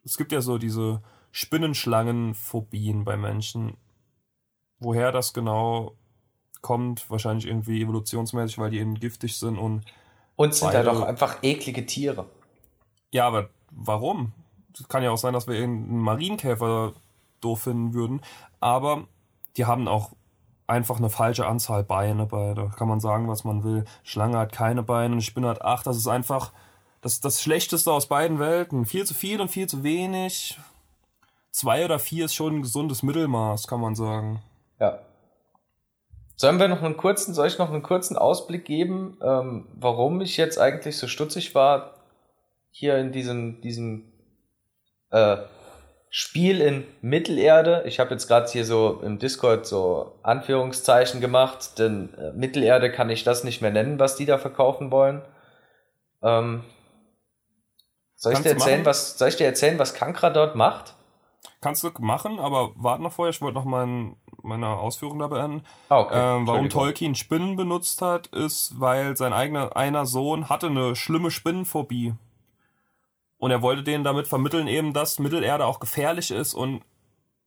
Es 0.04 0.16
gibt 0.16 0.32
ja 0.32 0.42
so 0.42 0.60
diese 0.60 1.02
Spinnenschlangenphobien 1.32 3.04
bei 3.04 3.18
Menschen. 3.18 3.78
Woher 4.78 5.12
das 5.12 5.34
genau 5.34 5.96
kommt, 6.62 7.10
wahrscheinlich 7.10 7.48
irgendwie 7.48 7.82
evolutionsmäßig, 7.82 8.60
weil 8.60 8.70
die 8.70 8.78
eben 8.78 8.94
giftig 8.94 9.38
sind 9.38 9.58
und. 9.58 9.82
Und 10.36 10.54
sind 10.54 10.68
halt 10.68 10.88
auch 10.88 11.02
einfach 11.02 11.40
eklige 11.42 11.88
Tiere. 11.88 12.28
Ja, 13.12 13.26
aber 13.26 13.50
warum? 13.72 14.34
Es 14.80 14.88
kann 14.88 15.02
ja 15.02 15.10
auch 15.10 15.18
sein, 15.18 15.34
dass 15.34 15.48
wir 15.48 15.56
irgendeinen 15.56 16.02
Marienkäfer 16.02 16.94
doof 17.42 17.64
finden 17.64 17.96
würden. 17.96 18.22
Aber 18.60 19.08
die 19.58 19.66
haben 19.66 19.88
auch 19.88 20.12
einfach 20.68 20.98
eine 20.98 21.10
falsche 21.10 21.46
Anzahl 21.46 21.84
Beine 21.84 22.26
bei. 22.26 22.54
Da 22.54 22.72
kann 22.78 22.88
man 22.88 23.00
sagen, 23.00 23.28
was 23.28 23.44
man 23.44 23.64
will. 23.64 23.86
Schlange 24.04 24.38
hat 24.38 24.52
keine 24.52 24.84
Beine, 24.84 25.14
eine 25.14 25.22
Spinne 25.22 25.48
hat 25.48 25.62
acht. 25.62 25.86
Das 25.88 25.98
ist 25.98 26.08
einfach 26.08 26.52
das, 27.02 27.20
das 27.22 27.42
Schlechteste 27.42 27.92
aus 27.92 28.08
beiden 28.08 28.40
Welten. 28.40 28.86
Viel 28.86 29.06
zu 29.06 29.14
viel 29.14 29.42
und 29.42 29.50
viel 29.50 29.68
zu 29.68 29.84
wenig. 29.84 30.58
Zwei 31.52 31.86
oder 31.86 32.00
vier 32.00 32.26
ist 32.26 32.36
schon 32.36 32.58
ein 32.58 32.62
gesundes 32.62 33.04
Mittelmaß, 33.04 33.68
kann 33.68 33.80
man 33.80 33.96
sagen. 33.96 34.42
Ja. 34.80 35.00
Sollen 36.36 36.60
wir 36.60 36.68
noch 36.68 36.82
einen 36.82 36.98
kurzen, 36.98 37.34
soll 37.34 37.48
ich 37.48 37.58
noch 37.58 37.70
einen 37.70 37.84
kurzen 37.84 38.18
Ausblick 38.18 38.66
geben, 38.66 39.18
ähm, 39.22 39.68
warum 39.74 40.20
ich 40.20 40.36
jetzt 40.36 40.60
eigentlich 40.60 40.98
so 40.98 41.08
stutzig 41.08 41.56
war, 41.56 41.94
hier 42.72 42.98
in 42.98 43.14
diesem, 43.14 43.62
diesem 43.62 44.12
äh, 45.12 45.38
Spiel 46.18 46.62
in 46.62 46.86
Mittelerde. 47.02 47.84
Ich 47.86 48.00
habe 48.00 48.12
jetzt 48.12 48.30
gerade 48.30 48.50
hier 48.50 48.64
so 48.64 49.02
im 49.04 49.20
Discord 49.20 49.66
so 49.66 50.14
Anführungszeichen 50.24 51.20
gemacht, 51.20 51.78
denn 51.78 52.14
äh, 52.14 52.32
Mittelerde 52.32 52.90
kann 52.90 53.10
ich 53.10 53.26
das 53.26 53.44
nicht 53.44 53.62
mehr 53.62 53.72
nennen, 53.72 54.00
was 54.00 54.16
die 54.16 54.26
da 54.26 54.38
verkaufen 54.38 54.92
wollen. 54.92 55.22
Ähm, 56.24 56.64
soll, 58.16 58.32
ich 58.32 58.40
dir 58.40 58.52
erzählen, 58.52 58.86
was, 58.86 59.18
soll 59.18 59.28
ich 59.28 59.36
dir 59.36 59.46
erzählen, 59.46 59.78
was 59.78 59.94
Kankra 59.94 60.30
dort 60.30 60.56
macht? 60.56 60.96
Kannst 61.60 61.84
du 61.84 61.90
machen, 62.00 62.40
aber 62.40 62.72
warte 62.76 63.04
noch 63.04 63.12
vorher, 63.12 63.32
ich 63.32 63.42
wollte 63.42 63.56
noch 63.56 63.66
mein, 63.66 64.16
meine 64.42 64.68
Ausführung 64.70 65.20
da 65.20 65.28
beenden. 65.28 65.66
Ah, 65.90 66.00
okay. 66.00 66.38
ähm, 66.38 66.48
warum 66.48 66.70
Tolkien 66.70 67.16
Spinnen 67.16 67.58
benutzt 67.58 68.02
hat, 68.02 68.28
ist, 68.28 68.80
weil 68.80 69.18
sein 69.18 69.34
eigener 69.34 69.76
einer 69.76 70.06
Sohn 70.06 70.48
hatte 70.48 70.68
eine 70.68 70.96
schlimme 70.96 71.30
Spinnenphobie. 71.30 72.14
Und 73.46 73.52
er 73.52 73.62
wollte 73.62 73.84
denen 73.84 74.04
damit 74.04 74.28
vermitteln 74.28 74.66
eben, 74.66 74.92
dass 74.92 75.20
Mittelerde 75.20 75.68
auch 75.68 75.80
gefährlich 75.80 76.32
ist 76.32 76.56
und 76.56 76.82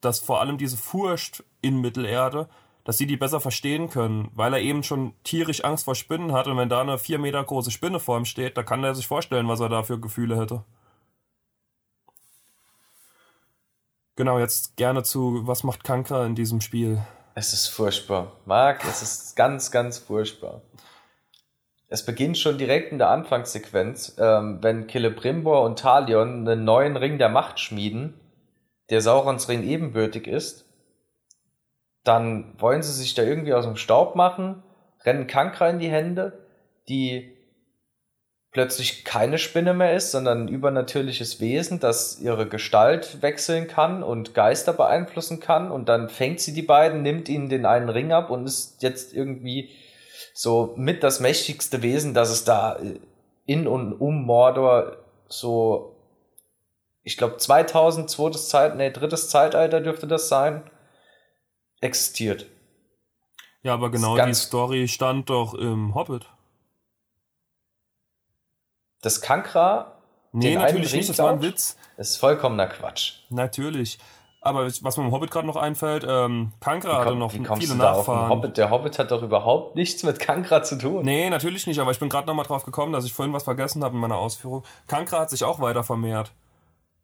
dass 0.01 0.21
vor 0.21 0.39
allem 0.41 0.57
diese 0.57 0.77
Furcht 0.77 1.43
in 1.61 1.81
Mittelerde, 1.81 2.49
dass 2.85 2.99
sie 2.99 3.07
die 3.09 3.17
besser 3.17 3.41
verstehen 3.41 3.91
können, 3.91 4.31
weil 4.33 4.55
er 4.55 4.61
eben 4.61 4.85
schon 4.85 5.15
tierisch 5.25 5.65
Angst 5.65 5.87
vor 5.87 5.97
Spinnen 5.97 6.31
hat 6.31 6.47
und 6.47 6.57
wenn 6.57 6.69
da 6.69 6.83
eine 6.83 7.01
vier 7.01 7.19
Meter 7.19 7.43
große 7.43 7.73
Spinne 7.73 7.99
vor 7.99 8.17
ihm 8.17 8.27
steht, 8.27 8.57
da 8.57 8.63
kann 8.63 8.85
er 8.85 8.95
sich 8.95 9.09
vorstellen, 9.09 9.49
was 9.49 9.59
er 9.59 9.71
da 9.71 9.83
für 9.83 9.99
Gefühle 9.99 10.39
hätte. 10.39 10.63
Genau, 14.15 14.39
jetzt 14.39 14.77
gerne 14.77 15.03
zu, 15.03 15.49
was 15.49 15.65
macht 15.65 15.83
Kanker 15.83 16.25
in 16.27 16.37
diesem 16.37 16.61
Spiel? 16.61 17.03
Es 17.35 17.53
ist 17.53 17.67
furchtbar. 17.67 18.37
Marc, 18.47 18.85
es 18.85 19.03
ist 19.03 19.35
ganz, 19.35 19.73
ganz 19.73 19.99
furchtbar. 19.99 20.63
Es 21.89 22.05
beginnt 22.05 22.37
schon 22.37 22.59
direkt 22.59 22.93
in 22.93 22.99
der 22.99 23.09
Anfangssequenz, 23.09 24.17
ähm, 24.19 24.59
wenn 24.63 24.89
Celebrimbor 24.89 25.63
und 25.63 25.79
Talion 25.79 26.47
einen 26.47 26.65
neuen 26.65 26.97
Ring 26.97 27.17
der 27.19 27.31
Macht 27.31 27.61
schmieden, 27.61 28.15
der 28.91 29.01
Saurons 29.01 29.49
Ring 29.49 29.63
ebenbürtig 29.63 30.27
ist. 30.27 30.67
Dann 32.05 32.55
wollen 32.59 32.83
sie 32.83 32.93
sich 32.93 33.15
da 33.15 33.23
irgendwie 33.23 33.55
aus 33.55 33.65
dem 33.65 33.77
Staub 33.77 34.17
machen, 34.17 34.63
rennen 35.05 35.27
Kankra 35.27 35.71
in 35.71 35.79
die 35.79 35.91
Hände, 35.91 36.39
die 36.89 37.35
plötzlich 38.51 39.05
keine 39.05 39.39
Spinne 39.39 39.73
mehr 39.73 39.95
ist, 39.95 40.11
sondern 40.11 40.45
ein 40.45 40.49
übernatürliches 40.49 41.41
Wesen, 41.41 41.81
das 41.81 42.19
ihre 42.21 42.49
Gestalt 42.49 43.23
wechseln 43.23 43.67
kann 43.67 44.03
und 44.03 44.35
Geister 44.35 44.73
beeinflussen 44.73 45.41
kann. 45.41 45.71
Und 45.71 45.89
dann 45.89 46.09
fängt 46.09 46.41
sie 46.41 46.53
die 46.53 46.63
beiden, 46.63 47.03
nimmt 47.03 47.29
ihnen 47.29 47.49
den 47.49 47.67
einen 47.67 47.89
Ring 47.89 48.13
ab 48.13 48.31
und 48.31 48.47
ist 48.47 48.83
jetzt 48.83 49.15
irgendwie 49.15 49.71
so 50.35 50.75
mit 50.77 51.03
das 51.03 51.21
mächtigste 51.21 51.83
Wesen, 51.83 52.15
das 52.15 52.31
es 52.31 52.45
da 52.45 52.79
in 53.47 53.67
und 53.67 53.95
um 53.95 54.25
Mordor 54.25 54.97
so, 55.29 55.97
ich 57.03 57.17
glaube 57.17 57.37
2000, 57.37 58.09
zweites 58.11 58.49
Zeit, 58.49 58.77
nee, 58.77 58.91
drittes 58.91 59.29
Zeitalter 59.29 59.81
dürfte 59.81 60.07
das 60.07 60.29
sein, 60.29 60.71
existiert. 61.81 62.47
Ja, 63.63 63.75
aber 63.75 63.91
genau 63.91 64.17
die 64.17 64.35
Story 64.35 64.89
stand 64.89 65.31
doch 65.31 65.55
im 65.55 65.95
Hobbit. 65.95 66.27
Das 69.03 69.21
Kankra. 69.21 70.01
Nee, 70.33 70.57
natürlich 70.57 70.93
nicht, 70.93 71.09
das 71.09 71.19
war 71.19 71.33
ein 71.33 71.43
Witz. 71.43 71.77
Das 71.97 72.11
ist 72.11 72.17
vollkommener 72.17 72.67
Quatsch. 72.67 73.21
Natürlich. 73.31 73.99
Aber 74.41 74.67
was 74.67 74.97
mir 74.97 75.05
im 75.05 75.13
Hobbit 75.13 75.31
gerade 75.31 75.47
noch 75.47 75.57
einfällt, 75.57 76.07
ähm, 76.09 76.53
Kankra 76.61 77.05
hatte 77.05 77.17
noch 77.17 77.33
viele 77.33 77.75
Nachfahren. 77.75 78.31
Hobbit? 78.31 78.57
Der 78.57 78.71
Hobbit 78.71 78.99
hat 78.99 79.11
doch 79.11 79.23
überhaupt 79.23 79.75
nichts 79.75 80.05
mit 80.05 80.21
Kankra 80.21 80.63
zu 80.63 80.79
tun. 80.79 81.05
Nee, 81.05 81.29
natürlich 81.29 81.67
nicht, 81.67 81.81
aber 81.81 81.91
ich 81.91 81.99
bin 81.99 82.09
gerade 82.09 82.29
noch 82.29 82.35
mal 82.35 82.45
drauf 82.45 82.65
gekommen, 82.65 82.93
dass 82.93 83.05
ich 83.05 83.13
vorhin 83.13 83.35
was 83.35 83.43
vergessen 83.43 83.83
habe 83.83 83.97
in 83.97 84.01
meiner 84.01 84.17
Ausführung. 84.17 84.63
Kankra 84.87 85.21
hat 85.21 85.31
sich 85.31 85.43
auch 85.43 85.61
weiter 85.61 85.83
vermehrt. 85.83 86.33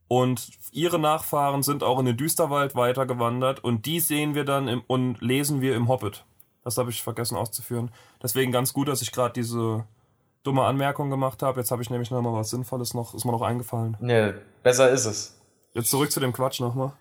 Und 0.07 0.51
ihre 0.71 0.99
Nachfahren 0.99 1.63
sind 1.63 1.83
auch 1.83 1.99
in 1.99 2.07
den 2.07 2.17
Düsterwald 2.17 2.77
weitergewandert 2.77 3.65
und 3.65 3.87
die 3.87 4.01
sehen 4.01 4.35
wir 4.35 4.45
dann 4.45 4.69
im, 4.69 4.83
und 4.87 5.21
lesen 5.21 5.61
wir 5.61 5.75
im 5.75 5.89
Hobbit. 5.89 6.25
Das 6.63 6.79
habe 6.79 6.91
ich 6.91 7.03
vergessen 7.03 7.37
auszuführen. 7.37 7.91
Deswegen 8.23 8.53
ganz 8.53 8.73
gut, 8.73 8.89
dass 8.89 9.03
ich 9.03 9.13
gerade 9.13 9.33
diese 9.33 9.85
dumme 10.45 10.63
Anmerkung 10.63 11.11
gemacht 11.11 11.43
habe. 11.43 11.61
Jetzt 11.61 11.71
habe 11.71 11.83
ich 11.83 11.91
nämlich 11.91 12.11
noch 12.11 12.23
mal 12.23 12.33
was 12.33 12.51
Sinnvolles 12.51 12.95
noch, 12.95 13.15
ist 13.15 13.25
mir 13.25 13.33
noch 13.33 13.43
eingefallen. 13.43 13.97
Nee, 14.01 14.35
besser 14.63 14.91
ist 14.91 15.07
es. 15.07 15.41
Jetzt 15.73 15.91
zurück 15.91 16.13
zu 16.13 16.21
dem 16.21 16.33
Quatsch 16.33 16.61
nochmal. 16.61 16.93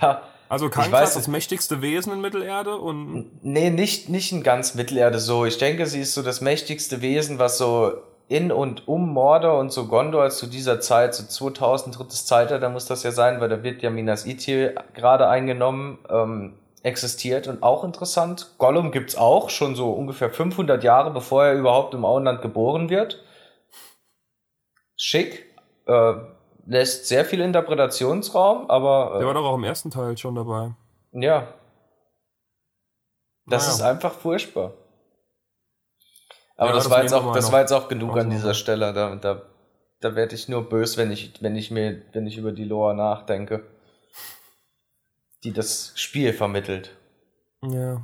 Ja. 0.00 0.22
Also 0.48 0.70
Kankra 0.70 1.02
ist 1.02 1.14
das 1.14 1.28
mächtigste 1.28 1.82
Wesen 1.82 2.12
in 2.12 2.20
Mittelerde 2.20 2.76
und. 2.76 3.44
Nee, 3.44 3.70
nicht, 3.70 4.08
nicht 4.08 4.32
in 4.32 4.42
ganz 4.42 4.74
Mittelerde 4.74 5.18
so. 5.18 5.44
Ich 5.44 5.58
denke, 5.58 5.86
sie 5.86 6.00
ist 6.00 6.14
so 6.14 6.22
das 6.22 6.40
mächtigste 6.40 7.02
Wesen, 7.02 7.38
was 7.38 7.58
so 7.58 7.92
in 8.28 8.52
und 8.52 8.88
um 8.88 9.12
Mordor 9.12 9.58
und 9.58 9.72
so 9.72 9.86
Gondor 9.86 10.28
zu 10.30 10.46
dieser 10.46 10.80
Zeit, 10.80 11.14
so 11.14 11.24
2000 11.24 11.98
drittes 11.98 12.26
Zeitalter, 12.26 12.60
da 12.60 12.68
muss 12.68 12.86
das 12.86 13.02
ja 13.02 13.10
sein, 13.10 13.40
weil 13.40 13.48
da 13.48 13.62
wird 13.62 13.82
ja 13.82 13.90
Minas 13.90 14.26
Ithil 14.26 14.74
gerade 14.94 15.28
eingenommen, 15.28 15.98
ähm, 16.10 16.54
existiert 16.82 17.48
und 17.48 17.62
auch 17.62 17.84
interessant. 17.84 18.54
Gollum 18.58 18.92
gibt's 18.92 19.16
auch 19.16 19.50
schon 19.50 19.74
so 19.74 19.90
ungefähr 19.92 20.30
500 20.30 20.84
Jahre, 20.84 21.10
bevor 21.10 21.44
er 21.46 21.54
überhaupt 21.54 21.94
im 21.94 22.04
Auenland 22.04 22.42
geboren 22.42 22.90
wird. 22.90 23.22
Schick. 24.96 25.46
Äh, 25.86 26.14
lässt 26.68 27.06
sehr 27.06 27.24
viel 27.24 27.40
Interpretationsraum, 27.40 28.70
aber. 28.70 29.14
Äh, 29.14 29.18
Der 29.18 29.26
war 29.26 29.34
doch 29.34 29.44
auch 29.44 29.56
im 29.56 29.64
ersten 29.64 29.90
Teil 29.90 30.16
schon 30.16 30.34
dabei. 30.34 30.74
Ja. 31.12 31.54
Das 33.46 33.62
naja. 33.62 33.74
ist 33.74 33.80
einfach 33.80 34.12
furchtbar. 34.12 34.74
Aber 36.56 36.70
ja, 36.70 36.74
das, 36.74 36.84
das, 36.84 36.92
war 36.92 37.02
jetzt 37.02 37.12
auch, 37.12 37.32
das 37.32 37.52
war 37.52 37.60
jetzt 37.60 37.72
auch 37.72 37.88
genug 37.88 38.16
an 38.16 38.30
dieser 38.30 38.52
Stelle. 38.52 38.92
Da, 38.92 39.16
da, 39.16 39.42
da 40.00 40.14
werde 40.14 40.34
ich 40.34 40.48
nur 40.48 40.68
böse, 40.68 40.96
wenn 40.98 41.10
ich, 41.10 41.40
wenn 41.40 41.56
ich 41.56 41.70
mir, 41.70 42.02
wenn 42.12 42.26
ich 42.26 42.36
über 42.36 42.52
die 42.52 42.64
Lore 42.64 42.94
nachdenke. 42.94 43.64
Die 45.44 45.52
das 45.52 45.92
Spiel 45.94 46.32
vermittelt. 46.32 46.96
Ja. 47.62 48.02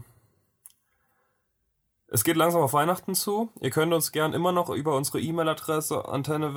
Es 2.06 2.22
geht 2.22 2.36
langsam 2.36 2.62
auf 2.62 2.72
Weihnachten 2.72 3.16
zu. 3.16 3.50
Ihr 3.60 3.70
könnt 3.70 3.92
uns 3.92 4.12
gern 4.12 4.34
immer 4.34 4.52
noch 4.52 4.70
über 4.70 4.94
unsere 4.94 5.20
E-Mail-Adresse 5.20 6.08
Antenne 6.08 6.54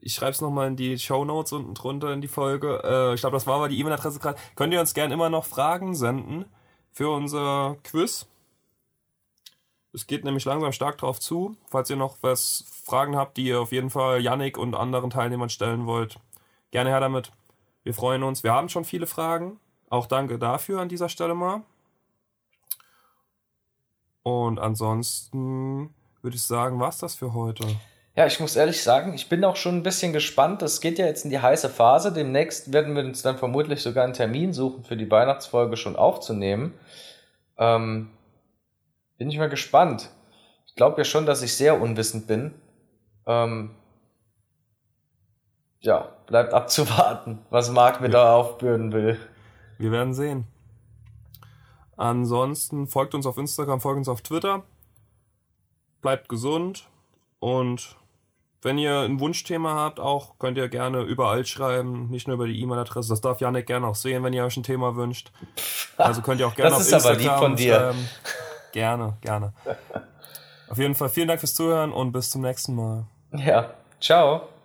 ich 0.00 0.14
schreibe 0.14 0.32
es 0.32 0.40
nochmal 0.40 0.68
in 0.68 0.76
die 0.76 0.98
Show 0.98 1.24
Notes 1.24 1.52
unten 1.52 1.74
drunter 1.74 2.12
in 2.12 2.20
die 2.20 2.28
Folge. 2.28 2.80
Äh, 2.84 3.14
ich 3.14 3.20
glaube, 3.20 3.36
das 3.36 3.46
war 3.46 3.56
aber 3.56 3.68
die 3.68 3.78
E-Mail-Adresse 3.80 4.18
gerade. 4.20 4.38
Könnt 4.54 4.72
ihr 4.72 4.80
uns 4.80 4.94
gerne 4.94 5.14
immer 5.14 5.30
noch 5.30 5.44
Fragen 5.44 5.94
senden 5.94 6.44
für 6.92 7.10
unser 7.10 7.76
Quiz. 7.84 8.26
Es 9.92 10.06
geht 10.06 10.24
nämlich 10.24 10.44
langsam 10.44 10.72
stark 10.72 10.98
drauf 10.98 11.20
zu. 11.20 11.56
Falls 11.70 11.90
ihr 11.90 11.96
noch 11.96 12.18
was 12.20 12.64
Fragen 12.84 13.16
habt, 13.16 13.36
die 13.36 13.46
ihr 13.46 13.60
auf 13.60 13.72
jeden 13.72 13.90
Fall 13.90 14.20
Yannick 14.20 14.58
und 14.58 14.74
anderen 14.74 15.10
Teilnehmern 15.10 15.48
stellen 15.48 15.86
wollt, 15.86 16.18
gerne 16.70 16.90
her 16.90 17.00
damit. 17.00 17.32
Wir 17.82 17.94
freuen 17.94 18.22
uns. 18.22 18.42
Wir 18.42 18.52
haben 18.52 18.68
schon 18.68 18.84
viele 18.84 19.06
Fragen. 19.06 19.58
Auch 19.88 20.06
danke 20.06 20.38
dafür 20.38 20.80
an 20.80 20.88
dieser 20.88 21.08
Stelle 21.08 21.34
mal. 21.34 21.62
Und 24.26 24.58
ansonsten 24.58 25.94
würde 26.20 26.36
ich 26.36 26.42
sagen, 26.42 26.80
war's 26.80 26.98
das 26.98 27.14
für 27.14 27.32
heute. 27.32 27.64
Ja, 28.16 28.26
ich 28.26 28.40
muss 28.40 28.56
ehrlich 28.56 28.82
sagen, 28.82 29.14
ich 29.14 29.28
bin 29.28 29.44
auch 29.44 29.54
schon 29.54 29.76
ein 29.76 29.82
bisschen 29.84 30.12
gespannt. 30.12 30.62
Es 30.62 30.80
geht 30.80 30.98
ja 30.98 31.06
jetzt 31.06 31.24
in 31.24 31.30
die 31.30 31.38
heiße 31.38 31.68
Phase. 31.68 32.12
Demnächst 32.12 32.72
werden 32.72 32.96
wir 32.96 33.04
uns 33.04 33.22
dann 33.22 33.38
vermutlich 33.38 33.82
sogar 33.82 34.02
einen 34.02 34.14
Termin 34.14 34.52
suchen, 34.52 34.82
für 34.82 34.96
die 34.96 35.08
Weihnachtsfolge 35.08 35.76
schon 35.76 35.94
aufzunehmen. 35.94 36.74
Ähm, 37.56 38.10
bin 39.16 39.30
ich 39.30 39.38
mal 39.38 39.48
gespannt. 39.48 40.10
Ich 40.66 40.74
glaube 40.74 40.98
ja 40.98 41.04
schon, 41.04 41.24
dass 41.24 41.42
ich 41.42 41.54
sehr 41.54 41.80
unwissend 41.80 42.26
bin. 42.26 42.52
Ähm, 43.28 43.76
ja, 45.78 46.08
bleibt 46.26 46.52
abzuwarten, 46.52 47.46
was 47.50 47.70
Marc 47.70 48.00
mir 48.00 48.08
ja. 48.08 48.12
da 48.14 48.34
aufbürden 48.34 48.92
will. 48.92 49.20
Wir 49.78 49.92
werden 49.92 50.14
sehen. 50.14 50.48
Ansonsten 51.96 52.86
folgt 52.86 53.14
uns 53.14 53.26
auf 53.26 53.38
Instagram, 53.38 53.80
folgt 53.80 53.98
uns 53.98 54.08
auf 54.08 54.22
Twitter. 54.22 54.64
Bleibt 56.02 56.28
gesund 56.28 56.88
und 57.38 57.96
wenn 58.62 58.78
ihr 58.78 59.00
ein 59.00 59.20
Wunschthema 59.20 59.74
habt, 59.74 60.00
auch 60.00 60.38
könnt 60.38 60.58
ihr 60.58 60.68
gerne 60.68 61.02
überall 61.02 61.46
schreiben, 61.46 62.10
nicht 62.10 62.26
nur 62.26 62.34
über 62.34 62.46
die 62.46 62.60
E-Mail-Adresse. 62.60 63.08
Das 63.10 63.20
darf 63.20 63.40
Janik 63.40 63.66
gerne 63.66 63.86
auch 63.86 63.94
sehen, 63.94 64.24
wenn 64.24 64.32
ihr 64.32 64.44
euch 64.44 64.56
ein 64.56 64.62
Thema 64.62 64.96
wünscht. 64.96 65.30
Also 65.96 66.20
könnt 66.20 66.40
ihr 66.40 66.48
auch 66.48 66.54
gerne 66.54 66.70
das 66.70 66.80
auf 66.80 66.92
Instagram 66.92 67.20
ist 67.20 67.26
aber 67.26 67.34
lieb 67.34 67.38
von 67.38 67.56
dir. 67.56 67.74
schreiben. 67.74 68.08
Gerne, 68.72 69.16
gerne. 69.20 69.52
Auf 70.68 70.78
jeden 70.78 70.94
Fall 70.94 71.08
vielen 71.08 71.28
Dank 71.28 71.40
fürs 71.40 71.54
Zuhören 71.54 71.92
und 71.92 72.12
bis 72.12 72.30
zum 72.30 72.42
nächsten 72.42 72.74
Mal. 72.74 73.04
Ja, 73.32 73.70
ciao. 74.00 74.55